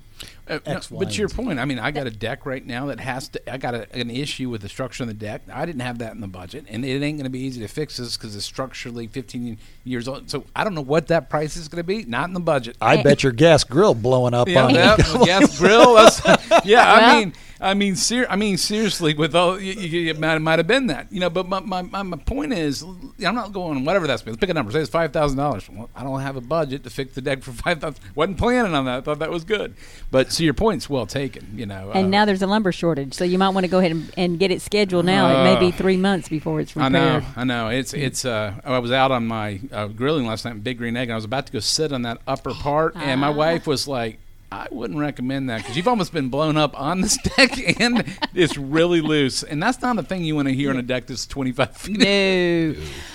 uh, 0.48 0.58
no, 0.66 0.80
but 0.90 1.10
to 1.10 1.18
your 1.18 1.28
point, 1.28 1.58
I 1.58 1.64
mean, 1.64 1.78
I 1.78 1.90
got 1.90 2.06
a 2.06 2.10
deck 2.10 2.46
right 2.46 2.64
now 2.64 2.86
that 2.86 3.00
has 3.00 3.28
to. 3.30 3.52
I 3.52 3.58
got 3.58 3.74
a, 3.74 3.92
an 3.98 4.10
issue 4.10 4.48
with 4.48 4.62
the 4.62 4.68
structure 4.68 5.02
of 5.02 5.08
the 5.08 5.14
deck. 5.14 5.42
I 5.52 5.66
didn't 5.66 5.80
have 5.80 5.98
that 5.98 6.14
in 6.14 6.20
the 6.20 6.28
budget, 6.28 6.66
and 6.68 6.84
it 6.84 7.02
ain't 7.02 7.18
going 7.18 7.24
to 7.24 7.30
be 7.30 7.40
easy 7.40 7.60
to 7.60 7.68
fix 7.68 7.96
this 7.96 8.16
because 8.16 8.36
it's 8.36 8.44
structurally 8.44 9.08
15 9.08 9.58
years 9.84 10.06
old. 10.06 10.30
So 10.30 10.44
I 10.54 10.62
don't 10.62 10.74
know 10.74 10.82
what 10.82 11.08
that 11.08 11.28
price 11.28 11.56
is 11.56 11.68
going 11.68 11.80
to 11.80 11.84
be. 11.84 12.04
Not 12.04 12.28
in 12.28 12.34
the 12.34 12.40
budget. 12.40 12.76
I 12.80 13.02
bet 13.02 13.22
your 13.22 13.32
gas 13.32 13.64
grill 13.64 13.94
blowing 13.94 14.34
up 14.34 14.48
yeah, 14.48 14.64
on 14.64 14.74
yeah, 14.74 14.96
gas 14.96 15.58
grill. 15.58 15.94
yeah, 16.64 16.92
I 16.92 17.18
mean, 17.18 17.32
I 17.60 17.74
mean, 17.74 17.96
ser- 17.96 18.26
I 18.28 18.36
mean, 18.36 18.58
seriously, 18.58 19.14
with 19.14 19.34
all 19.34 19.58
you, 19.58 19.72
you, 19.72 20.10
it 20.10 20.18
might, 20.18 20.38
might 20.38 20.58
have 20.58 20.66
been 20.66 20.88
that, 20.88 21.10
you 21.10 21.20
know. 21.20 21.30
But 21.30 21.48
my, 21.48 21.60
my, 21.60 22.02
my 22.02 22.16
point 22.18 22.52
is, 22.52 22.82
I'm 22.82 23.34
not 23.34 23.52
going 23.52 23.84
whatever 23.84 24.06
that's. 24.06 24.24
Let's 24.26 24.36
pick 24.36 24.50
a 24.50 24.54
number. 24.54 24.72
Say 24.72 24.80
it's 24.80 24.90
five 24.90 25.12
thousand 25.12 25.38
dollars. 25.38 25.68
Well, 25.68 25.88
I 25.94 26.02
don't 26.02 26.20
have 26.20 26.36
a 26.36 26.42
budget 26.42 26.84
to 26.84 26.90
fix 26.90 27.14
the 27.14 27.22
deck 27.22 27.42
for 27.42 27.52
five 27.64 27.80
thousand. 27.80 28.00
wasn't 28.14 28.38
planning 28.38 28.74
on 28.74 28.84
that. 28.84 28.98
I 28.98 29.00
thought 29.00 29.20
that 29.20 29.30
was 29.30 29.44
good. 29.44 29.74
But 30.10 30.32
so 30.32 30.44
your 30.44 30.54
point's 30.54 30.88
well 30.88 31.06
taken. 31.06 31.48
You 31.54 31.66
know. 31.66 31.90
And 31.92 32.06
uh, 32.06 32.08
now 32.08 32.24
there's 32.24 32.42
a 32.42 32.46
lumber 32.46 32.72
shortage, 32.72 33.14
so 33.14 33.24
you 33.24 33.38
might 33.38 33.50
want 33.50 33.64
to 33.64 33.70
go 33.70 33.78
ahead 33.78 33.92
and, 33.92 34.12
and 34.16 34.38
get 34.38 34.50
it 34.50 34.62
scheduled 34.62 35.04
now. 35.04 35.26
Uh, 35.26 35.40
it 35.40 35.54
may 35.54 35.60
be 35.60 35.74
uh, 35.74 35.76
three 35.76 35.96
months 35.96 36.28
before 36.28 36.60
it's 36.60 36.76
repaired. 36.76 36.94
I 36.94 37.18
know. 37.18 37.26
I 37.36 37.44
know. 37.44 37.68
It's 37.68 37.92
it's. 37.94 38.24
Uh, 38.24 38.54
I 38.64 38.78
was 38.78 38.92
out 38.92 39.10
on 39.10 39.26
my 39.26 39.60
uh, 39.72 39.88
grilling 39.88 40.26
last 40.26 40.44
night, 40.44 40.62
Big 40.62 40.78
Green 40.78 40.96
Egg, 40.96 41.08
and 41.08 41.12
I 41.12 41.16
was 41.16 41.24
about 41.24 41.46
to 41.46 41.52
go 41.52 41.60
sit 41.60 41.92
on 41.92 42.02
that 42.02 42.18
upper 42.26 42.54
part, 42.54 42.96
and 42.96 43.20
my 43.20 43.28
ah. 43.28 43.32
wife 43.32 43.66
was 43.66 43.88
like 43.88 44.18
I 44.50 44.68
wouldn't 44.70 44.98
recommend 44.98 45.50
that 45.50 45.58
because 45.58 45.76
you've 45.76 45.88
almost 45.88 46.12
been 46.12 46.28
blown 46.28 46.56
up 46.56 46.78
on 46.78 47.00
this 47.00 47.16
deck 47.36 47.80
and 47.80 48.04
it's 48.32 48.56
really 48.56 49.00
loose. 49.00 49.42
And 49.42 49.60
that's 49.60 49.82
not 49.82 49.98
a 49.98 50.02
thing 50.02 50.24
you 50.24 50.36
want 50.36 50.46
to 50.48 50.54
hear 50.54 50.70
on 50.70 50.76
a 50.76 50.82
deck 50.82 51.06
that's 51.06 51.26
25 51.26 51.76
feet. 51.76 51.98
No. 51.98 52.74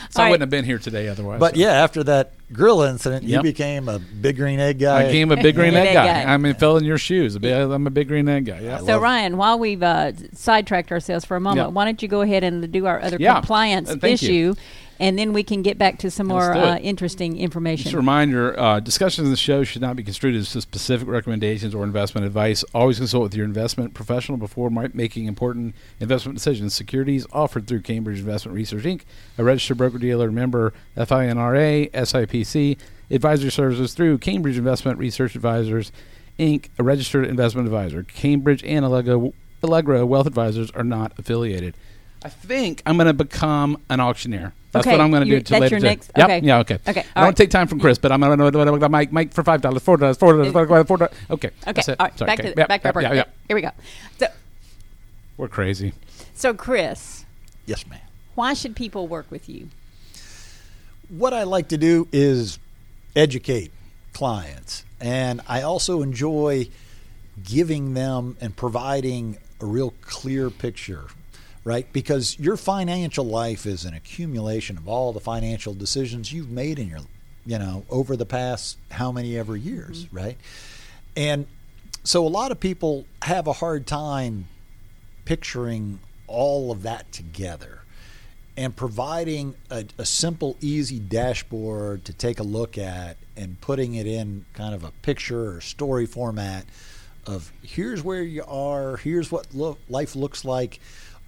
so 0.09 0.21
All 0.21 0.27
I 0.27 0.29
wouldn't 0.29 0.31
right. 0.31 0.41
have 0.41 0.49
been 0.49 0.65
here 0.65 0.77
today 0.77 1.07
otherwise. 1.07 1.39
But 1.39 1.55
so. 1.55 1.61
yeah, 1.61 1.71
after 1.71 2.03
that 2.03 2.33
grill 2.51 2.81
incident, 2.81 3.23
yep. 3.23 3.37
you 3.37 3.51
became 3.51 3.87
a 3.87 3.97
big 3.99 4.35
green 4.35 4.59
egg 4.59 4.79
guy. 4.79 5.03
I 5.03 5.05
became 5.05 5.31
a 5.31 5.37
big 5.37 5.55
green 5.55 5.73
egg 5.73 5.93
guy. 5.93 6.23
I 6.23 6.35
mean, 6.35 6.53
fell 6.55 6.75
in 6.75 6.83
your 6.83 6.97
shoes. 6.97 7.35
I'm 7.35 7.87
a 7.87 7.91
big 7.91 8.09
green 8.09 8.27
egg 8.27 8.45
guy. 8.45 8.59
Yeah. 8.59 8.79
So, 8.79 8.99
Ryan, 8.99 9.37
while 9.37 9.57
we've 9.57 9.81
uh, 9.81 10.11
sidetracked 10.33 10.91
ourselves 10.91 11.23
for 11.23 11.37
a 11.37 11.41
moment, 11.41 11.67
yep. 11.67 11.73
why 11.73 11.85
don't 11.85 12.01
you 12.01 12.09
go 12.09 12.21
ahead 12.21 12.43
and 12.43 12.69
do 12.71 12.85
our 12.87 12.99
other 13.01 13.17
yeah. 13.19 13.35
compliance 13.35 13.89
uh, 13.89 13.97
issue? 14.03 14.31
You 14.31 14.55
and 15.01 15.17
then 15.17 15.33
we 15.33 15.43
can 15.43 15.63
get 15.63 15.79
back 15.79 15.97
to 15.97 16.11
some 16.11 16.27
more 16.27 16.53
uh, 16.53 16.77
interesting 16.77 17.37
information. 17.37 17.85
Just 17.85 17.95
a 17.95 17.97
reminder: 17.97 18.57
uh, 18.57 18.79
discussions 18.79 19.25
in 19.25 19.31
the 19.31 19.37
show 19.37 19.63
should 19.63 19.81
not 19.81 19.95
be 19.95 20.03
construed 20.03 20.35
as 20.35 20.47
specific 20.47 21.07
recommendations 21.07 21.73
or 21.73 21.83
investment 21.83 22.25
advice. 22.27 22.63
Always 22.75 22.99
consult 22.99 23.23
with 23.23 23.35
your 23.35 23.45
investment 23.45 23.95
professional 23.95 24.37
before 24.37 24.69
making 24.69 25.25
important 25.25 25.73
investment 25.99 26.37
decisions. 26.37 26.75
Securities 26.75 27.25
offered 27.33 27.65
through 27.65 27.81
Cambridge 27.81 28.19
Investment 28.19 28.55
Research 28.55 28.83
Inc., 28.83 29.01
a 29.39 29.43
registered 29.43 29.77
broker 29.77 29.97
dealer, 29.97 30.31
member 30.31 30.71
FINRA, 30.95 31.89
SIPC. 31.91 32.77
Advisory 33.09 33.51
services 33.51 33.93
through 33.93 34.19
Cambridge 34.19 34.57
Investment 34.57 34.97
Research 34.99 35.35
Advisors 35.35 35.91
Inc., 36.39 36.69
a 36.77 36.83
registered 36.83 37.25
investment 37.25 37.67
advisor. 37.67 38.03
Cambridge 38.03 38.63
and 38.63 38.85
Allegro, 38.85 39.33
Allegro 39.63 40.05
Wealth 40.05 40.27
Advisors 40.27 40.69
are 40.71 40.83
not 40.83 41.11
affiliated. 41.17 41.75
I 42.23 42.29
think 42.29 42.83
I'm 42.85 42.97
going 42.97 43.07
to 43.07 43.13
become 43.13 43.81
an 43.89 43.99
auctioneer. 43.99 44.53
That's 44.71 44.87
Okay, 44.87 44.95
what 44.97 45.01
I'm 45.03 45.11
going 45.11 45.21
to 45.21 45.25
do 45.25 45.31
you're- 45.31 45.41
that's 45.41 45.51
later 45.51 45.75
your 45.75 45.79
today. 45.81 45.89
next- 45.89 46.11
Yep, 46.15 46.25
okay. 46.29 46.39
Yeah. 46.45 46.59
Okay. 46.59 46.77
Okay, 46.87 46.99
I 47.01 47.03
all 47.19 47.23
don't 47.23 47.25
right. 47.25 47.35
take 47.35 47.49
time 47.49 47.67
from 47.67 47.79
Chris, 47.81 47.97
but 47.97 48.11
I'm 48.11 48.21
going 48.21 48.37
to 48.79 48.89
Mike, 48.89 49.11
Mike 49.11 49.33
for 49.33 49.43
five 49.43 49.61
dollars, 49.61 49.81
four 49.83 49.97
dollars, 49.97 50.17
four 50.17 50.33
dollars, 50.33 50.51
four 50.53 50.65
dollars, 50.65 50.87
four 50.87 50.97
dollars. 50.97 51.13
Okay. 51.29 51.47
Okay, 51.47 51.71
That's 51.73 51.89
it. 51.89 51.99
all 51.99 52.05
right, 52.05 52.17
Sorry, 52.17 52.27
back 52.27 52.39
okay. 52.39 52.51
to 52.53 52.57
Yep, 52.57 52.67
back 52.69 52.81
to 52.83 52.93
our 52.95 53.01
yep, 53.01 53.11
yeah, 53.11 53.17
yeah. 53.17 53.23
Here 53.47 53.55
we 53.55 53.61
go. 53.61 53.71
So, 54.17 54.27
We're 55.37 55.47
crazy. 55.49 55.93
so 56.33 56.53
Chris, 56.53 57.25
Yes, 57.65 57.85
ma'am. 57.87 57.99
why 58.35 58.53
should 58.53 58.75
people 58.75 59.07
work 59.07 59.29
with 59.29 59.49
you? 59.49 59.69
what 61.09 61.33
I 61.33 61.43
like 61.43 61.67
to 61.69 61.77
do 61.77 62.07
is 62.13 62.57
educate 63.17 63.71
clients, 64.13 64.85
and 65.01 65.41
I 65.47 65.61
also 65.61 66.01
enjoy 66.01 66.69
giving 67.43 67.93
them 67.93 68.37
and 68.39 68.55
providing 68.55 69.37
a 69.59 69.65
real 69.65 69.93
clear 70.01 70.49
picture, 70.49 71.05
right? 71.63 71.91
Because 71.93 72.39
your 72.39 72.57
financial 72.57 73.25
life 73.25 73.65
is 73.65 73.85
an 73.85 73.93
accumulation 73.93 74.77
of 74.77 74.87
all 74.87 75.13
the 75.13 75.19
financial 75.19 75.73
decisions 75.73 76.33
you've 76.33 76.49
made 76.49 76.79
in 76.79 76.89
your, 76.89 76.99
you 77.45 77.59
know, 77.59 77.85
over 77.89 78.15
the 78.15 78.25
past 78.25 78.77
how 78.89 79.11
many 79.11 79.37
ever 79.37 79.55
years, 79.55 80.05
mm-hmm. 80.05 80.17
right? 80.17 80.37
And 81.15 81.45
so 82.03 82.25
a 82.25 82.29
lot 82.29 82.51
of 82.51 82.59
people 82.59 83.05
have 83.21 83.47
a 83.47 83.53
hard 83.53 83.85
time 83.85 84.47
picturing 85.25 85.99
all 86.27 86.71
of 86.71 86.83
that 86.83 87.11
together 87.11 87.81
and 88.57 88.75
providing 88.75 89.55
a, 89.69 89.85
a 89.97 90.05
simple, 90.05 90.57
easy 90.61 90.99
dashboard 90.99 92.05
to 92.05 92.13
take 92.13 92.39
a 92.39 92.43
look 92.43 92.77
at 92.77 93.17
and 93.37 93.59
putting 93.61 93.95
it 93.95 94.07
in 94.07 94.45
kind 94.53 94.73
of 94.73 94.83
a 94.83 94.91
picture 95.01 95.55
or 95.55 95.61
story 95.61 96.05
format 96.05 96.65
of 97.25 97.51
here's 97.61 98.03
where 98.03 98.23
you 98.23 98.43
are, 98.47 98.97
here's 98.97 99.31
what 99.31 99.47
lo- 99.53 99.77
life 99.89 100.15
looks 100.15 100.43
like. 100.43 100.79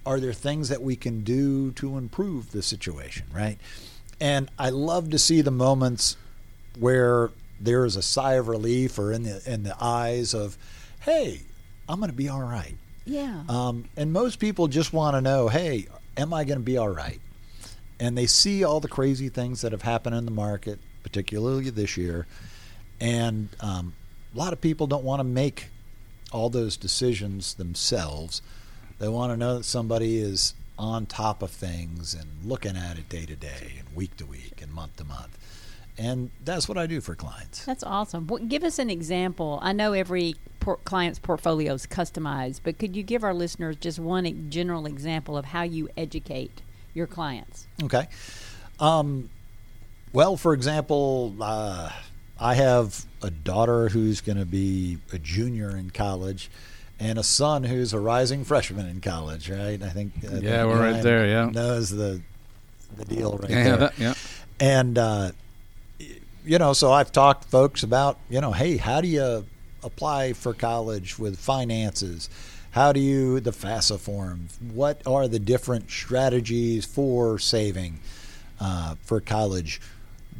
Are 0.06 0.20
there 0.20 0.32
things 0.32 0.68
that 0.68 0.82
we 0.82 0.96
can 0.96 1.22
do 1.22 1.72
to 1.72 1.96
improve 1.96 2.52
the 2.52 2.62
situation, 2.62 3.26
right? 3.32 3.58
And 4.20 4.50
I 4.58 4.70
love 4.70 5.10
to 5.10 5.18
see 5.18 5.40
the 5.40 5.50
moments 5.50 6.16
where 6.78 7.30
there 7.60 7.84
is 7.84 7.96
a 7.96 8.02
sigh 8.02 8.34
of 8.34 8.48
relief 8.48 8.98
or 8.98 9.12
in 9.12 9.22
the 9.22 9.42
in 9.50 9.62
the 9.62 9.76
eyes 9.82 10.34
of, 10.34 10.58
hey, 11.00 11.40
I'm 11.88 11.98
going 11.98 12.10
to 12.10 12.16
be 12.16 12.28
all 12.28 12.42
right. 12.42 12.76
Yeah. 13.04 13.42
Um, 13.48 13.88
and 13.96 14.12
most 14.12 14.38
people 14.38 14.68
just 14.68 14.92
want 14.92 15.14
to 15.14 15.20
know, 15.20 15.48
hey, 15.48 15.86
am 16.16 16.32
I 16.32 16.44
going 16.44 16.58
to 16.58 16.64
be 16.64 16.78
all 16.78 16.88
right? 16.88 17.20
And 18.00 18.16
they 18.16 18.26
see 18.26 18.64
all 18.64 18.80
the 18.80 18.88
crazy 18.88 19.28
things 19.28 19.60
that 19.60 19.72
have 19.72 19.82
happened 19.82 20.16
in 20.16 20.24
the 20.24 20.30
market, 20.30 20.78
particularly 21.02 21.70
this 21.70 21.96
year. 21.96 22.26
And 23.00 23.48
um, 23.60 23.94
a 24.34 24.38
lot 24.38 24.52
of 24.52 24.60
people 24.60 24.86
don't 24.86 25.04
want 25.04 25.20
to 25.20 25.24
make 25.24 25.68
all 26.32 26.50
those 26.50 26.76
decisions 26.76 27.54
themselves. 27.54 28.42
They 28.98 29.08
want 29.08 29.32
to 29.32 29.36
know 29.36 29.58
that 29.58 29.64
somebody 29.64 30.18
is 30.18 30.54
on 30.78 31.06
top 31.06 31.42
of 31.42 31.50
things 31.50 32.14
and 32.14 32.26
looking 32.44 32.76
at 32.76 32.98
it 32.98 33.08
day 33.08 33.26
to 33.26 33.36
day 33.36 33.74
and 33.78 33.96
week 33.96 34.16
to 34.16 34.26
week 34.26 34.60
and 34.62 34.72
month 34.72 34.96
to 34.96 35.04
month. 35.04 35.38
And 35.96 36.30
that's 36.44 36.68
what 36.68 36.76
I 36.76 36.86
do 36.86 37.00
for 37.00 37.14
clients. 37.14 37.64
That's 37.64 37.84
awesome. 37.84 38.26
Well, 38.26 38.42
give 38.42 38.64
us 38.64 38.80
an 38.80 38.90
example. 38.90 39.60
I 39.62 39.72
know 39.72 39.92
every 39.92 40.34
por- 40.58 40.78
client's 40.78 41.20
portfolio 41.20 41.74
is 41.74 41.86
customized, 41.86 42.60
but 42.64 42.78
could 42.78 42.96
you 42.96 43.04
give 43.04 43.22
our 43.22 43.34
listeners 43.34 43.76
just 43.76 44.00
one 44.00 44.50
general 44.50 44.86
example 44.86 45.36
of 45.36 45.46
how 45.46 45.62
you 45.62 45.88
educate 45.96 46.62
your 46.94 47.06
clients? 47.06 47.68
Okay. 47.84 48.08
Um, 48.80 49.30
well, 50.12 50.36
for 50.36 50.52
example, 50.52 51.36
uh, 51.40 51.90
I 52.40 52.54
have 52.54 53.04
a 53.22 53.30
daughter 53.30 53.88
who's 53.88 54.20
going 54.20 54.38
to 54.38 54.44
be 54.44 54.98
a 55.12 55.18
junior 55.18 55.76
in 55.76 55.90
college, 55.90 56.50
and 57.04 57.18
a 57.18 57.22
son 57.22 57.64
who's 57.64 57.92
a 57.92 58.00
rising 58.00 58.44
freshman 58.44 58.86
in 58.86 59.00
college. 59.00 59.50
Right? 59.50 59.80
I 59.82 59.88
think. 59.90 60.12
I 60.24 60.26
think 60.28 60.42
Yeah, 60.42 60.64
we're 60.64 60.80
right 60.80 61.02
there, 61.02 61.26
yeah. 61.26 61.50
knows 61.50 61.90
the 61.90 62.20
the 62.96 63.04
deal 63.04 63.36
right 63.38 63.50
Yeah. 63.50 63.64
there. 63.64 63.76
That, 63.76 63.98
yeah. 63.98 64.14
And 64.60 64.98
uh, 64.98 65.30
you 66.44 66.58
know, 66.58 66.72
so 66.72 66.92
I've 66.92 67.12
talked 67.12 67.42
to 67.42 67.48
folks 67.48 67.82
about 67.82 68.18
you 68.28 68.40
know, 68.40 68.52
hey, 68.52 68.76
how 68.76 69.00
do 69.00 69.08
you 69.08 69.44
apply 69.82 70.32
for 70.32 70.54
college 70.54 71.18
with 71.18 71.38
finances? 71.38 72.30
How 72.70 72.92
do 72.92 72.98
you 73.00 73.38
the 73.40 73.52
FAFSA 73.52 74.00
form? 74.00 74.48
What 74.72 75.02
are 75.06 75.28
the 75.28 75.38
different 75.38 75.90
strategies 75.90 76.84
for 76.84 77.38
saving 77.38 78.00
uh, 78.60 78.96
for 79.02 79.20
college? 79.20 79.80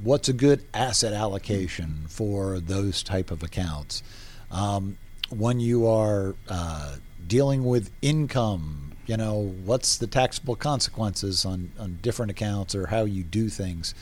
What's 0.02 0.28
a 0.28 0.32
good 0.32 0.64
asset 0.74 1.12
allocation 1.12 2.06
for 2.08 2.58
those 2.58 3.02
type 3.04 3.30
of 3.30 3.42
accounts? 3.44 4.02
Um, 4.50 4.98
when 5.36 5.60
you 5.60 5.86
are 5.86 6.34
uh, 6.48 6.96
dealing 7.26 7.64
with 7.64 7.90
income, 8.02 8.92
you 9.06 9.16
know, 9.16 9.54
what's 9.64 9.96
the 9.98 10.06
taxable 10.06 10.56
consequences 10.56 11.44
on, 11.44 11.70
on 11.78 11.98
different 12.02 12.30
accounts 12.30 12.74
or 12.74 12.86
how 12.86 13.04
you 13.04 13.22
do 13.22 13.48
things? 13.48 13.94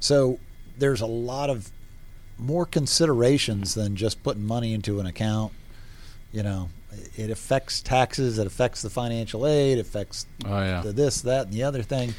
So 0.00 0.38
there's 0.76 1.00
a 1.00 1.06
lot 1.06 1.50
of 1.50 1.70
more 2.36 2.66
considerations 2.66 3.74
than 3.74 3.96
just 3.96 4.22
putting 4.22 4.44
money 4.44 4.74
into 4.74 5.00
an 5.00 5.06
account. 5.06 5.52
You 6.32 6.42
know, 6.42 6.70
it 7.16 7.30
affects 7.30 7.80
taxes, 7.80 8.38
it 8.38 8.46
affects 8.46 8.82
the 8.82 8.90
financial 8.90 9.46
aid, 9.46 9.78
it 9.78 9.82
affects 9.82 10.26
Oh 10.44 10.60
yeah. 10.60 10.80
the 10.82 10.92
this, 10.92 11.22
that, 11.22 11.46
and 11.46 11.54
the 11.54 11.62
other 11.62 11.82
thing. 11.82 12.14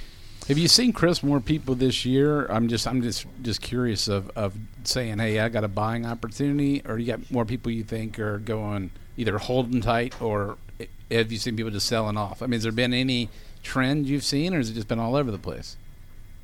Have 0.48 0.58
you 0.60 0.68
seen 0.68 0.94
Chris 0.94 1.24
more 1.24 1.40
people 1.40 1.74
this 1.74 2.06
year? 2.06 2.46
I'm 2.48 2.68
just 2.68 2.88
I'm 2.88 3.02
just 3.02 3.26
just 3.42 3.62
curious 3.62 4.08
of, 4.08 4.30
of 4.36 4.54
saying, 4.84 5.18
hey, 5.18 5.40
I 5.40 5.50
got 5.50 5.64
a 5.64 5.68
buying 5.68 6.06
opportunity, 6.06 6.84
or 6.88 7.00
you 7.00 7.08
got 7.08 7.32
more 7.32 7.46
people 7.46 7.72
you 7.72 7.84
think 7.84 8.20
are 8.20 8.38
going 8.38 8.92
either 9.18 9.38
holding 9.40 9.82
tight, 9.82 10.22
or 10.22 10.58
have 11.10 11.32
you 11.32 11.38
seen 11.40 11.56
people 11.56 11.72
just 11.72 11.88
selling 11.88 12.16
off? 12.18 12.42
I 12.44 12.46
mean, 12.46 12.54
has 12.54 12.64
there 12.64 12.72
been 12.72 12.94
any 12.94 13.30
trend 13.64 14.06
you've 14.08 14.24
seen, 14.24 14.54
or 14.54 14.58
has 14.58 14.70
it 14.70 14.74
just 14.74 14.88
been 14.88 15.00
all 15.00 15.16
over 15.16 15.32
the 15.32 15.40
place? 15.40 15.78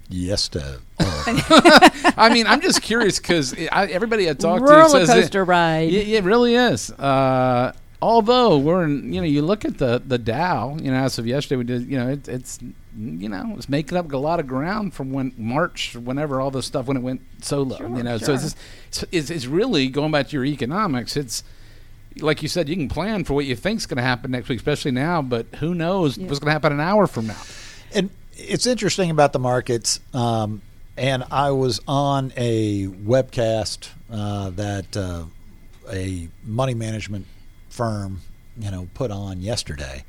Yes 0.10 0.50
to. 0.50 0.80
I 1.00 2.30
mean, 2.34 2.48
I'm 2.48 2.60
just 2.62 2.82
curious 2.82 3.20
because 3.20 3.54
everybody 3.72 4.30
I 4.30 4.34
talk 4.34 4.60
to 4.60 4.66
Roller 4.66 4.90
says 4.90 5.10
it- 5.10 5.14
coaster 5.14 5.46
ride. 5.46 5.90
Yeah, 5.92 6.18
it 6.18 6.24
really 6.24 6.56
is. 6.56 6.90
Uh, 6.92 7.72
although 8.02 8.58
we're 8.58 8.84
in, 8.84 9.14
you 9.14 9.22
know, 9.22 9.28
you 9.28 9.42
look 9.42 9.64
at 9.66 9.78
the 9.78 10.02
the 10.06 10.18
Dow, 10.18 10.78
you 10.82 10.92
know, 10.92 10.98
as 10.98 11.18
of 11.20 11.28
yesterday, 11.28 11.58
we 11.58 11.64
did, 11.64 11.88
you 11.88 11.98
know, 11.98 12.10
it, 12.10 12.28
it's, 12.28 12.60
you 12.98 13.30
know, 13.30 13.54
it's 13.58 13.70
making 13.70 13.98
up 13.98 14.12
a 14.12 14.18
lot 14.18 14.40
of 14.40 14.48
ground 14.48 14.94
from 14.94 15.12
when 15.12 15.34
March, 15.38 15.96
whenever 15.96 16.42
all 16.42 16.52
this 16.52 16.66
stuff 16.66 16.88
when 16.88 16.98
it 16.98 17.02
went 17.02 17.22
so 17.42 17.62
low, 17.62 17.80
you 17.96 18.04
know. 18.04 18.18
So 18.18 18.34
it's, 18.34 18.44
just, 18.44 18.58
it's 18.88 19.06
it's 19.12 19.30
it's 19.30 19.46
really 19.46 19.88
going 19.88 20.12
back 20.12 20.30
to 20.30 20.34
your 20.36 20.46
economics. 20.46 21.16
It's 21.16 21.44
like 22.20 22.42
you 22.42 22.50
said, 22.50 22.68
you 22.68 22.76
can 22.76 22.90
plan 22.90 23.24
for 23.24 23.34
what 23.34 23.46
you 23.46 23.56
think's 23.56 23.86
going 23.86 23.98
to 23.98 24.04
happen 24.04 24.32
next 24.32 24.50
week, 24.50 24.60
especially 24.60 24.92
now, 24.92 25.22
but 25.22 25.46
who 25.60 25.74
knows 25.74 26.18
what's 26.18 26.40
going 26.40 26.48
to 26.48 26.52
happen 26.52 26.74
an 26.74 26.80
hour 26.80 27.08
from 27.08 27.28
now? 27.28 27.42
And 27.94 28.10
it's 28.34 28.66
interesting 28.66 29.12
about 29.12 29.34
the 29.34 29.40
markets. 29.40 30.00
Um, 30.14 30.62
and 30.98 31.24
I 31.32 31.52
was 31.52 31.80
on 31.88 32.34
a 32.36 32.88
webcast 32.88 33.90
uh, 34.12 34.50
that 34.52 34.98
uh, 34.98 35.24
a 35.90 36.28
money 36.44 36.74
management 36.74 37.28
firm, 37.72 38.22
you 38.60 38.70
know, 38.70 38.88
put 38.94 39.12
on 39.12 39.42
yesterday. 39.42 40.04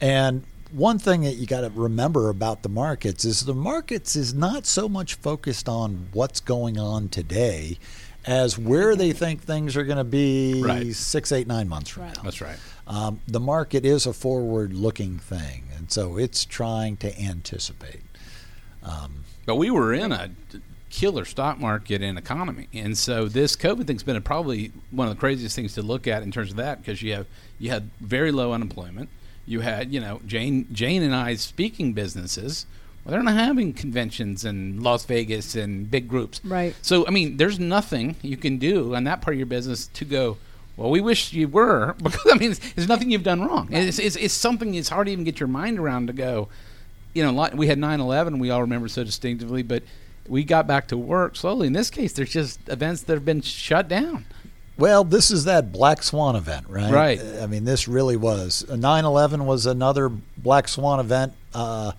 And 0.00 0.44
one 0.70 0.98
thing 0.98 1.22
that 1.22 1.34
you 1.34 1.46
got 1.46 1.60
to 1.62 1.70
remember 1.70 2.28
about 2.28 2.62
the 2.62 2.68
markets 2.68 3.24
is 3.24 3.44
the 3.44 3.54
markets 3.54 4.16
is 4.16 4.32
not 4.34 4.66
so 4.66 4.88
much 4.88 5.14
focused 5.14 5.68
on 5.68 6.08
what's 6.12 6.40
going 6.40 6.78
on 6.78 7.08
today 7.08 7.78
as 8.26 8.58
where 8.58 8.96
they 8.96 9.12
think 9.12 9.42
things 9.42 9.76
are 9.76 9.84
going 9.84 9.98
to 9.98 10.04
be 10.04 10.62
Right. 10.62 10.94
six, 10.94 11.30
eight, 11.30 11.46
nine 11.46 11.68
months 11.68 11.90
from 11.90 12.04
Right. 12.04 12.16
now. 12.16 12.22
That's 12.22 12.40
right. 12.40 12.56
Um, 12.86 13.20
the 13.28 13.40
market 13.40 13.84
is 13.84 14.06
a 14.06 14.12
forward-looking 14.12 15.18
thing, 15.18 15.64
and 15.76 15.90
so 15.92 16.16
it's 16.16 16.44
trying 16.44 16.96
to 16.98 17.18
anticipate. 17.20 18.02
Um, 18.82 19.24
But 19.46 19.56
we 19.56 19.70
were 19.70 19.92
in 19.92 20.10
a 20.12 20.30
killer 20.94 21.24
stock 21.24 21.58
market 21.58 22.00
and 22.00 22.16
economy, 22.16 22.68
and 22.72 22.96
so 22.96 23.26
this 23.26 23.56
COVID 23.56 23.84
thing's 23.84 24.04
been 24.04 24.14
a, 24.14 24.20
probably 24.20 24.70
one 24.92 25.08
of 25.08 25.14
the 25.14 25.18
craziest 25.18 25.56
things 25.56 25.74
to 25.74 25.82
look 25.82 26.06
at 26.06 26.22
in 26.22 26.30
terms 26.30 26.50
of 26.50 26.56
that 26.56 26.80
because 26.80 27.02
you 27.02 27.12
have 27.14 27.26
you 27.58 27.70
had 27.70 27.90
very 28.00 28.30
low 28.30 28.52
unemployment. 28.52 29.08
You 29.44 29.60
had 29.60 29.92
you 29.92 30.00
know 30.00 30.20
Jane 30.24 30.68
Jane 30.72 31.02
and 31.02 31.14
I 31.14 31.34
speaking 31.34 31.94
businesses. 31.94 32.66
Well, 33.04 33.12
they're 33.12 33.22
not 33.24 33.34
having 33.34 33.74
conventions 33.74 34.44
in 34.44 34.82
Las 34.82 35.04
Vegas 35.04 35.56
and 35.56 35.90
big 35.90 36.08
groups. 36.08 36.40
Right. 36.44 36.74
So 36.80 37.06
I 37.08 37.10
mean, 37.10 37.38
there's 37.38 37.58
nothing 37.58 38.14
you 38.22 38.36
can 38.36 38.58
do 38.58 38.94
on 38.94 39.02
that 39.04 39.20
part 39.20 39.34
of 39.34 39.38
your 39.38 39.46
business 39.46 39.88
to 39.88 40.04
go. 40.04 40.38
Well, 40.76 40.90
we 40.90 41.00
wish 41.00 41.32
you 41.32 41.48
were 41.48 41.96
because 42.02 42.32
I 42.32 42.38
mean, 42.38 42.52
it's, 42.52 42.74
there's 42.74 42.88
nothing 42.88 43.10
you've 43.10 43.24
done 43.24 43.42
wrong. 43.42 43.68
It's, 43.72 43.98
it's, 43.98 44.14
it's 44.16 44.34
something 44.34 44.74
it's 44.74 44.88
hard 44.90 45.08
to 45.08 45.12
even 45.12 45.24
get 45.24 45.40
your 45.40 45.48
mind 45.48 45.80
around 45.80 46.06
to 46.06 46.12
go 46.12 46.48
you 47.14 47.22
know, 47.22 47.32
lot- 47.32 47.54
we 47.54 47.68
had 47.68 47.78
9/11. 47.78 48.38
We 48.38 48.50
all 48.50 48.60
remember 48.60 48.88
so 48.88 49.04
distinctively, 49.04 49.62
but 49.62 49.82
we 50.28 50.44
got 50.44 50.66
back 50.66 50.88
to 50.88 50.96
work 50.96 51.36
slowly. 51.36 51.66
In 51.66 51.72
this 51.72 51.90
case, 51.90 52.12
there's 52.12 52.30
just 52.30 52.60
events 52.68 53.02
that 53.02 53.14
have 53.14 53.24
been 53.24 53.40
shut 53.42 53.88
down. 53.88 54.24
Well, 54.76 55.04
this 55.04 55.30
is 55.30 55.44
that 55.44 55.70
black 55.70 56.02
swan 56.02 56.34
event, 56.34 56.66
right? 56.68 56.90
Right. 56.92 57.20
I 57.40 57.46
mean, 57.46 57.64
this 57.64 57.86
really 57.86 58.16
was. 58.16 58.64
9 58.68 59.04
11 59.04 59.46
was 59.46 59.66
another 59.66 60.08
black 60.36 60.66
swan 60.66 60.98
event, 60.98 61.32
uh, 61.54 61.92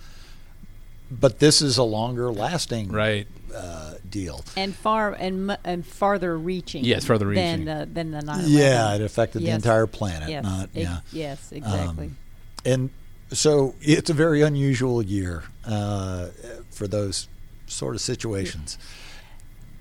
but 1.09 1.39
this 1.39 1.61
is 1.61 1.77
a 1.77 1.83
longer 1.83 2.31
lasting 2.31 2.91
Right. 2.91 3.27
uh, 3.55 3.93
deal. 4.09 4.43
and 4.57 4.75
far 4.75 5.13
and 5.13 5.57
and 5.63 5.85
farther 5.85 6.38
reaching. 6.38 6.83
Yes, 6.83 7.05
farther 7.05 7.27
reaching. 7.27 7.63
than 7.65 7.79
the, 7.79 7.85
than 7.93 8.11
the 8.11 8.21
9 8.21 8.43
Yeah, 8.47 8.95
it 8.95 9.01
affected 9.01 9.41
the 9.43 9.49
entire 9.51 9.88
planet. 9.88 10.29
Yes, 10.29 10.43
Not, 10.43 10.63
ex- 10.63 10.75
yeah. 10.75 10.97
yes, 11.13 11.51
exactly. 11.53 12.07
Um, 12.07 12.17
And 12.65 12.89
so 13.31 13.75
it's 13.81 14.09
a 14.09 14.13
very 14.13 14.41
unusual 14.41 15.01
year 15.01 15.43
uh, 15.65 16.27
for 16.71 16.88
those 16.88 17.27
sort 17.67 17.95
of 17.95 18.01
situations. 18.01 18.78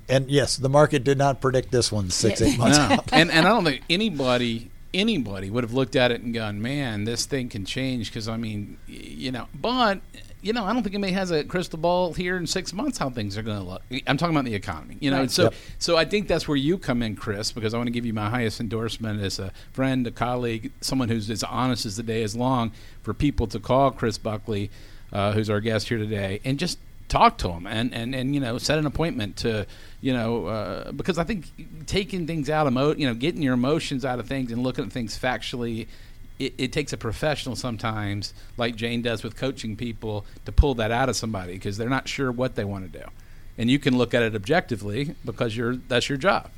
And 0.09 0.31
yes, 0.31 0.57
the 0.57 0.68
market 0.68 1.03
did 1.05 1.16
not 1.18 1.40
predict 1.40 1.70
this 1.73 1.90
one 1.90 2.11
six, 2.11 2.40
months 2.59 2.79
No. 2.79 2.85
out. 2.97 3.09
and 3.12 3.31
and 3.31 3.47
I 3.47 3.51
don't 3.51 3.64
think 3.70 3.83
anybody 3.88 4.70
anybody 4.92 5.51
would 5.51 5.64
have 5.64 5.73
looked 5.73 5.97
at 5.97 6.11
it 6.12 6.20
and 6.20 6.35
gone, 6.35 6.61
"Man, 6.61 7.05
this 7.05 7.25
thing 7.27 7.49
can 7.49 7.64
change." 7.64 8.11
Because 8.11 8.29
I 8.29 8.37
mean, 8.37 8.77
you 8.87 9.33
know, 9.33 9.49
but 9.55 10.01
you 10.42 10.53
know, 10.53 10.64
I 10.66 10.75
don't 10.75 10.83
think 10.83 10.94
anybody 10.94 11.14
has 11.14 11.31
a 11.31 11.42
crystal 11.42 11.79
ball 11.79 12.12
here 12.12 12.37
in 12.37 12.47
six 12.47 12.75
months 12.75 12.99
how 12.99 13.09
things 13.09 13.38
are 13.38 13.42
going 13.42 13.57
to 13.57 13.64
look. 13.64 13.81
I'm 14.07 14.18
talking 14.18 14.37
about 14.37 14.44
the 14.44 14.55
economy, 14.55 14.99
you 15.01 15.11
know. 15.11 15.20
Right. 15.20 15.31
So 15.31 15.44
Yep. 15.44 15.55
so 15.79 15.97
I 15.97 16.05
think 16.05 16.29
that's 16.29 16.47
where 16.47 16.57
you 16.59 16.77
come 16.77 17.03
in, 17.03 17.16
Chris, 17.16 17.51
because 17.51 17.73
I 17.73 17.79
want 17.79 17.87
to 17.87 17.92
give 17.92 18.05
you 18.05 18.12
my 18.12 18.29
highest 18.29 18.61
endorsement 18.61 19.23
as 19.23 19.38
a 19.38 19.53
friend, 19.73 20.07
a 20.07 20.11
colleague, 20.11 20.70
someone 20.83 21.09
who's 21.09 21.31
as 21.31 21.42
honest 21.44 21.87
as 21.87 21.97
the 21.97 22.03
day 22.03 22.23
is 22.23 22.37
long, 22.37 22.73
for 23.03 23.14
people 23.14 23.47
to 23.47 23.59
call 23.59 23.90
Chris 23.90 24.18
Buckley, 24.18 24.70
uh, 25.14 25.33
who's 25.33 25.49
our 25.49 25.61
guest 25.61 25.88
here 25.88 25.97
today, 25.97 26.40
and 26.44 26.59
just 26.59 26.79
talk 27.08 27.38
to 27.38 27.48
them 27.48 27.66
and, 27.66 27.92
and, 27.94 28.14
and 28.14 28.34
you 28.34 28.40
know 28.40 28.58
set 28.58 28.78
an 28.78 28.86
appointment 28.86 29.36
to 29.36 29.66
you 30.00 30.12
know 30.12 30.46
uh, 30.46 30.92
because 30.92 31.18
I 31.18 31.24
think 31.24 31.46
taking 31.86 32.26
things 32.26 32.48
out 32.50 32.66
of 32.66 32.72
emo- 32.72 32.94
you 32.94 33.06
know 33.06 33.14
getting 33.14 33.42
your 33.42 33.54
emotions 33.54 34.04
out 34.04 34.18
of 34.18 34.26
things 34.26 34.50
and 34.50 34.62
looking 34.62 34.84
at 34.84 34.92
things 34.92 35.18
factually 35.18 35.86
it, 36.38 36.54
it 36.58 36.72
takes 36.72 36.92
a 36.92 36.96
professional 36.96 37.56
sometimes 37.56 38.34
like 38.56 38.74
Jane 38.74 39.02
does 39.02 39.22
with 39.22 39.36
coaching 39.36 39.76
people 39.76 40.24
to 40.46 40.52
pull 40.52 40.74
that 40.76 40.90
out 40.90 41.08
of 41.08 41.16
somebody 41.16 41.54
because 41.54 41.76
they're 41.76 41.88
not 41.88 42.08
sure 42.08 42.32
what 42.32 42.54
they 42.54 42.64
want 42.64 42.90
to 42.90 42.98
do 42.98 43.04
and 43.58 43.70
you 43.70 43.78
can 43.78 43.96
look 43.96 44.14
at 44.14 44.22
it 44.22 44.34
objectively 44.34 45.14
because 45.24 45.56
you're 45.56 45.76
that's 45.76 46.08
your 46.08 46.18
job 46.18 46.50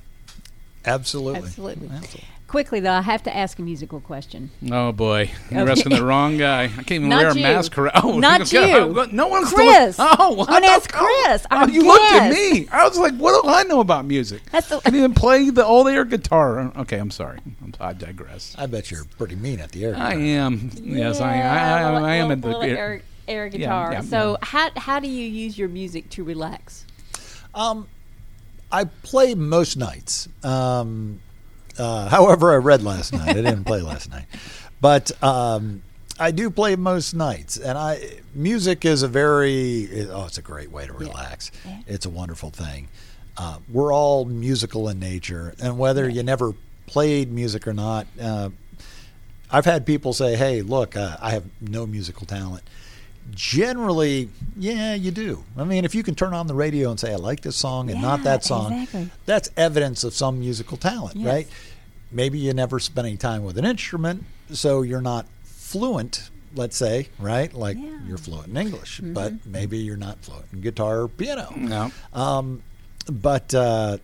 Absolutely. 0.87 1.41
Absolutely. 1.49 1.89
Absolutely. 1.89 2.29
Quickly 2.49 2.79
though, 2.79 2.93
I 2.93 3.03
have 3.03 3.25
to 3.25 3.37
ask 3.37 3.59
a 3.59 3.63
musical 3.63 4.01
question. 4.01 4.51
oh 4.71 4.93
boy 4.93 5.31
you're 5.51 5.63
Okay. 5.63 5.73
asking 5.73 5.97
the 5.97 6.05
wrong 6.05 6.39
guy 6.39 6.65
I 6.65 6.69
can't 6.69 6.93
even 6.93 7.09
Not 7.09 7.23
wear 7.23 7.31
a 7.31 7.35
you. 7.35 7.43
mask 7.43 7.77
around 7.77 7.93
oh 8.05 8.19
Not 8.21 8.43
okay. 8.43 8.71
you. 8.71 8.77
Oh, 9.01 9.07
no 9.11 9.27
one's 9.27 9.53
Chris. 9.53 9.97
doing, 9.97 10.09
oh 10.13 10.31
I'm 10.31 10.47
gonna 10.47 10.47
what? 10.47 10.65
ask 10.65 10.93
Chris, 10.93 11.47
oh, 11.51 11.57
our 11.57 11.69
you 11.69 11.83
looked 11.85 12.13
at 12.13 12.31
me 12.33 12.69
I 12.71 12.87
was 12.87 12.97
like 12.99 13.15
what 13.17 13.43
do 13.43 13.49
I 13.51 13.65
know 13.65 13.81
about 13.81 14.05
music 14.05 14.43
That's 14.53 14.69
the- 14.69 14.77
I 14.77 14.91
didn't 14.91 14.97
even 14.99 15.15
play 15.15 15.51
the 15.51 15.65
old 15.67 15.89
air 15.89 16.05
guitar. 16.05 16.73
Okay, 16.77 16.99
I'm 16.99 17.11
sorry. 17.11 17.41
I'm, 17.63 17.75
I 17.81 17.93
digress. 17.93 18.55
I 18.57 18.67
bet 18.67 18.91
you're 18.93 19.05
pretty 19.19 19.35
mean 19.35 19.59
at 19.59 19.73
the 19.73 19.85
air. 19.85 19.93
Guitar. 19.93 20.07
I 20.07 20.15
am. 20.15 20.71
Yes, 20.77 21.21
I, 21.21 21.41
I, 21.41 21.83
I, 21.83 22.01
I 22.01 22.15
am 22.15 22.29
little- 22.29 22.33
at 22.33 22.43
the. 22.43 22.47
little 22.49 22.63
air, 22.63 23.03
air 23.27 23.47
Yeah, 23.47 23.59
guitar. 23.59 23.93
yeah, 23.93 24.01
so 24.03 24.39
how 24.41 24.71
how 24.77 25.01
do 25.01 25.09
you 25.09 25.27
use 25.27 25.59
your 25.59 25.69
music 25.69 26.09
to 26.11 26.23
relax? 26.25 26.87
Um, 27.55 27.89
I 28.71 28.85
play 28.85 29.35
most 29.35 29.77
nights. 29.77 30.29
Um, 30.45 31.21
uh, 31.79 32.09
however, 32.09 32.53
I 32.53 32.57
read 32.57 32.83
last 32.83 33.13
night. 33.13 33.31
I 33.31 33.35
didn't 33.35 33.65
play 33.65 33.81
last 33.81 34.11
night, 34.11 34.27
but 34.81 35.11
um, 35.23 35.83
I 36.19 36.31
do 36.31 36.51
play 36.51 36.77
most 36.77 37.15
nights. 37.15 37.57
And 37.57 37.77
I 37.77 38.21
music 38.35 38.85
is 38.85 39.03
a 39.03 39.09
very 39.09 40.09
oh, 40.11 40.25
it's 40.27 40.39
a 40.39 40.43
great 40.43 40.71
way 40.71 40.87
to 40.87 40.93
relax. 40.93 41.51
Yeah. 41.65 41.79
It's 41.87 42.07
a 42.07 42.11
wonderful 42.11 42.51
thing. 42.51 42.89
Uh, 43.37 43.59
we're 43.71 43.93
all 43.93 44.25
musical 44.25 44.89
in 44.89 44.99
nature, 44.99 45.55
and 45.63 45.79
whether 45.79 46.09
you 46.09 46.23
never 46.23 46.55
played 46.87 47.31
music 47.31 47.67
or 47.69 47.75
not, 47.75 48.07
uh, 48.21 48.49
I've 49.51 49.67
had 49.67 49.85
people 49.85 50.13
say, 50.15 50.37
"Hey, 50.37 50.63
look, 50.63 50.97
uh, 50.97 51.19
I 51.21 51.33
have 51.33 51.45
no 51.61 51.87
musical 51.87 52.27
talent." 52.27 52.63
Generally, 53.35 54.31
yeah, 54.57 54.95
you 54.95 55.11
do. 55.11 55.45
I 55.57 55.65
mean, 55.65 55.85
if 55.85 55.95
you 55.95 56.03
can 56.03 56.15
turn 56.15 56.33
on 56.35 56.47
the 56.47 56.55
radio 56.55 56.91
and 56.91 56.99
say, 56.99 57.13
"I 57.13 57.17
like 57.17 57.41
this 57.43 57.57
song" 57.57 57.91
and 57.91 58.01
not 58.01 58.23
that 58.25 58.45
song, 58.45 58.73
exactly. 58.73 59.11
that's 59.27 59.51
evidence 59.57 60.05
of 60.05 60.15
some 60.15 60.39
musical 60.41 60.77
talent, 60.77 61.17
Yes. 61.17 61.27
right? 61.27 61.49
Maybe 62.11 62.39
you 62.39 62.53
never 62.55 62.79
spent 62.81 63.07
any 63.07 63.17
time 63.17 63.45
with 63.45 63.59
an 63.59 63.65
instrument, 63.65 64.25
so 64.51 64.83
you're 64.83 65.01
not 65.03 65.27
fluent. 65.45 66.31
Let's 66.55 66.77
say, 66.77 67.09
right? 67.19 67.53
Like 67.53 67.77
Yeah. 67.77 67.85
Mm-hmm. 67.91 68.09
you're 68.09 68.19
fluent 68.19 68.49
in 68.49 68.57
English, 68.57 69.01
but 69.03 69.35
maybe 69.45 69.79
you're 69.79 69.97
not 69.99 70.19
fluent 70.25 70.47
in 70.53 70.61
guitar 70.63 71.03
or 71.03 71.09
piano. 71.09 71.53
No. 71.57 71.93
Um, 72.15 72.63
but 73.13 73.53
uh, 73.55 73.99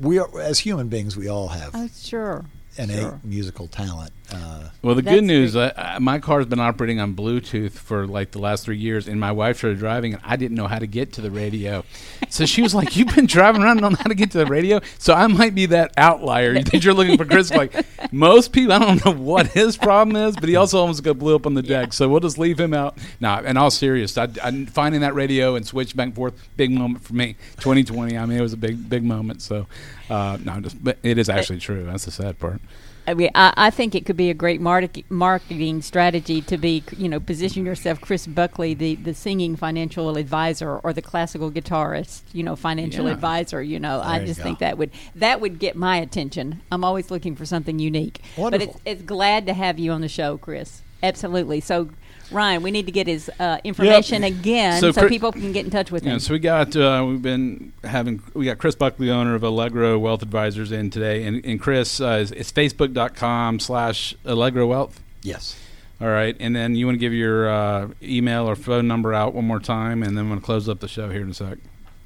we 0.00 0.18
are, 0.18 0.40
as 0.40 0.58
human 0.60 0.88
beings, 0.88 1.16
we 1.16 1.28
all 1.28 1.48
have 1.48 1.72
Oh, 1.74 1.88
sure. 1.94 2.46
innate 2.78 3.00
sure. 3.00 3.20
musical 3.22 3.66
talent. 3.66 4.12
Uh, 4.34 4.68
Well, 4.82 4.94
the 4.96 5.02
good 5.02 5.22
news, 5.24 5.52
great. 5.52 5.72
uh, 5.76 5.94
uh, 5.96 6.00
my 6.00 6.18
car's 6.18 6.46
been 6.46 6.58
operating 6.58 6.98
on 6.98 7.14
Bluetooth 7.14 7.72
for 7.72 8.06
like 8.06 8.32
the 8.32 8.38
last 8.40 8.64
three 8.64 8.76
years, 8.78 9.06
and 9.06 9.20
my 9.20 9.30
wife 9.30 9.58
started 9.58 9.78
driving, 9.78 10.14
and 10.14 10.22
I 10.24 10.36
didn't 10.36 10.56
know 10.56 10.66
how 10.66 10.78
to 10.80 10.86
get 10.88 11.12
to 11.14 11.20
the 11.20 11.30
radio. 11.30 11.84
So 12.28 12.46
she 12.46 12.62
was 12.62 12.74
like, 12.74 12.96
"You've 12.96 13.14
been 13.14 13.26
driving 13.26 13.62
around, 13.62 13.72
and 13.72 13.80
don't 13.82 13.92
know 13.92 13.98
how 14.02 14.08
to 14.08 14.14
get 14.16 14.30
to 14.32 14.38
the 14.38 14.46
radio." 14.46 14.80
So 14.98 15.14
I 15.14 15.26
might 15.28 15.54
be 15.54 15.66
that 15.66 15.92
outlier. 15.96 16.52
You 16.56 16.62
think 16.64 16.82
you're 16.84 16.94
looking 16.94 17.16
for 17.16 17.24
Chris? 17.24 17.50
Like 17.50 17.74
most 18.12 18.52
people, 18.52 18.72
I 18.72 18.78
don't 18.80 19.04
know 19.04 19.12
what 19.12 19.48
his 19.48 19.76
problem 19.76 20.16
is, 20.16 20.34
but 20.36 20.48
he 20.48 20.56
also 20.56 20.78
almost 20.80 21.02
got 21.04 21.18
blew 21.18 21.36
up 21.36 21.46
on 21.46 21.54
the 21.54 21.62
deck. 21.62 21.92
So 21.92 22.08
we'll 22.08 22.20
just 22.20 22.38
leave 22.38 22.58
him 22.58 22.72
out. 22.74 22.98
Now, 23.20 23.40
in 23.40 23.56
all 23.56 23.70
serious, 23.70 24.16
I, 24.18 24.28
I 24.42 24.64
finding 24.66 25.02
that 25.02 25.14
radio 25.14 25.54
and 25.54 25.66
switch 25.66 25.94
back 25.94 26.06
and 26.06 26.14
forth, 26.14 26.34
big 26.56 26.70
moment 26.72 27.04
for 27.04 27.14
me. 27.14 27.36
2020. 27.60 28.16
I 28.18 28.26
mean, 28.26 28.38
it 28.38 28.42
was 28.42 28.52
a 28.52 28.56
big, 28.56 28.88
big 28.88 29.04
moment. 29.04 29.42
So 29.42 29.66
uh, 30.10 30.38
no, 30.44 30.60
just 30.60 30.82
but 30.82 30.98
it 31.02 31.18
is 31.18 31.28
actually 31.28 31.58
true. 31.58 31.84
That's 31.84 32.04
the 32.04 32.10
sad 32.10 32.38
part. 32.38 32.60
I 33.06 33.14
mean, 33.14 33.30
I, 33.34 33.52
I 33.56 33.70
think 33.70 33.94
it 33.96 34.06
could 34.06 34.16
be 34.16 34.30
a 34.30 34.34
great 34.34 34.60
market, 34.60 35.04
marketing 35.10 35.82
strategy 35.82 36.40
to 36.42 36.56
be, 36.56 36.84
you 36.96 37.08
know, 37.08 37.18
position 37.18 37.66
yourself, 37.66 38.00
Chris 38.00 38.26
Buckley, 38.28 38.74
the, 38.74 38.94
the 38.94 39.12
singing 39.12 39.56
financial 39.56 40.16
advisor, 40.16 40.78
or 40.78 40.92
the 40.92 41.02
classical 41.02 41.50
guitarist, 41.50 42.22
you 42.32 42.42
know, 42.44 42.54
financial 42.54 43.06
Yeah. 43.06 43.12
advisor. 43.12 43.60
You 43.62 43.80
know, 43.80 44.00
I 44.00 44.12
There 44.18 44.20
you 44.20 44.26
just 44.28 44.38
go. 44.38 44.44
think 44.44 44.58
that 44.60 44.78
would 44.78 44.90
that 45.16 45.40
would 45.40 45.58
get 45.58 45.74
my 45.74 45.96
attention. 45.96 46.60
I'm 46.70 46.84
always 46.84 47.10
looking 47.10 47.34
for 47.34 47.44
something 47.44 47.78
unique. 47.80 48.20
But 48.36 48.42
Wonderful. 48.42 48.68
it's, 48.68 48.80
it's 48.84 49.02
glad 49.02 49.46
to 49.46 49.54
have 49.54 49.78
you 49.80 49.90
on 49.90 50.00
the 50.00 50.08
show, 50.08 50.38
Chris. 50.38 50.82
Absolutely. 51.02 51.60
So, 51.60 51.88
Ryan, 52.32 52.62
we 52.62 52.70
need 52.70 52.86
to 52.86 52.92
get 52.92 53.06
his 53.06 53.30
uh, 53.38 53.58
information 53.64 54.24
again 54.24 54.80
So 54.80 54.92
so, 54.92 55.02
Chri- 55.02 55.08
people 55.08 55.32
can 55.32 55.52
get 55.52 55.64
in 55.64 55.70
touch 55.70 55.90
with 55.90 56.02
him. 56.02 56.08
Yeah, 56.08 56.14
him. 56.14 56.20
so 56.20 56.32
we 56.32 56.38
got 56.38 56.74
uh, 56.76 57.04
we've 57.08 57.22
been 57.22 57.72
having 57.84 58.22
we 58.34 58.44
got 58.46 58.58
Chris 58.58 58.74
Buckley, 58.74 59.06
the 59.06 59.12
owner 59.12 59.34
of 59.34 59.42
Allegro 59.42 59.98
Wealth 59.98 60.22
Advisors, 60.22 60.72
in 60.72 60.90
today, 60.90 61.24
and, 61.24 61.44
and 61.44 61.60
Chris 61.60 62.00
uh, 62.00 62.18
is, 62.20 62.32
it's 62.32 62.50
facebook.com 62.52 63.60
slash 63.60 64.14
Allegro 64.24 64.66
Wealth. 64.66 65.00
yes. 65.22 65.56
All 66.00 66.08
right, 66.08 66.36
and 66.40 66.56
then 66.56 66.74
you 66.74 66.86
want 66.86 66.96
to 66.96 66.98
give 66.98 67.12
your 67.12 67.48
uh, 67.48 67.88
email 68.02 68.50
or 68.50 68.56
phone 68.56 68.88
number 68.88 69.14
out 69.14 69.34
one 69.34 69.44
more 69.44 69.60
time, 69.60 70.02
and 70.02 70.16
then 70.16 70.24
I'm 70.24 70.28
going 70.30 70.40
to 70.40 70.44
close 70.44 70.68
up 70.68 70.80
the 70.80 70.88
show 70.88 71.10
here 71.10 71.22
in 71.22 71.30
a 71.30 71.34
sec. 71.34 71.58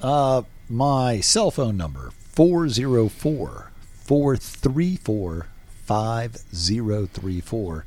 Uh, 0.02 0.42
my 0.68 1.20
cell 1.20 1.50
phone 1.50 1.78
number 1.78 2.10
404 2.34 3.70
434 4.04 5.46
5034. 5.86 7.84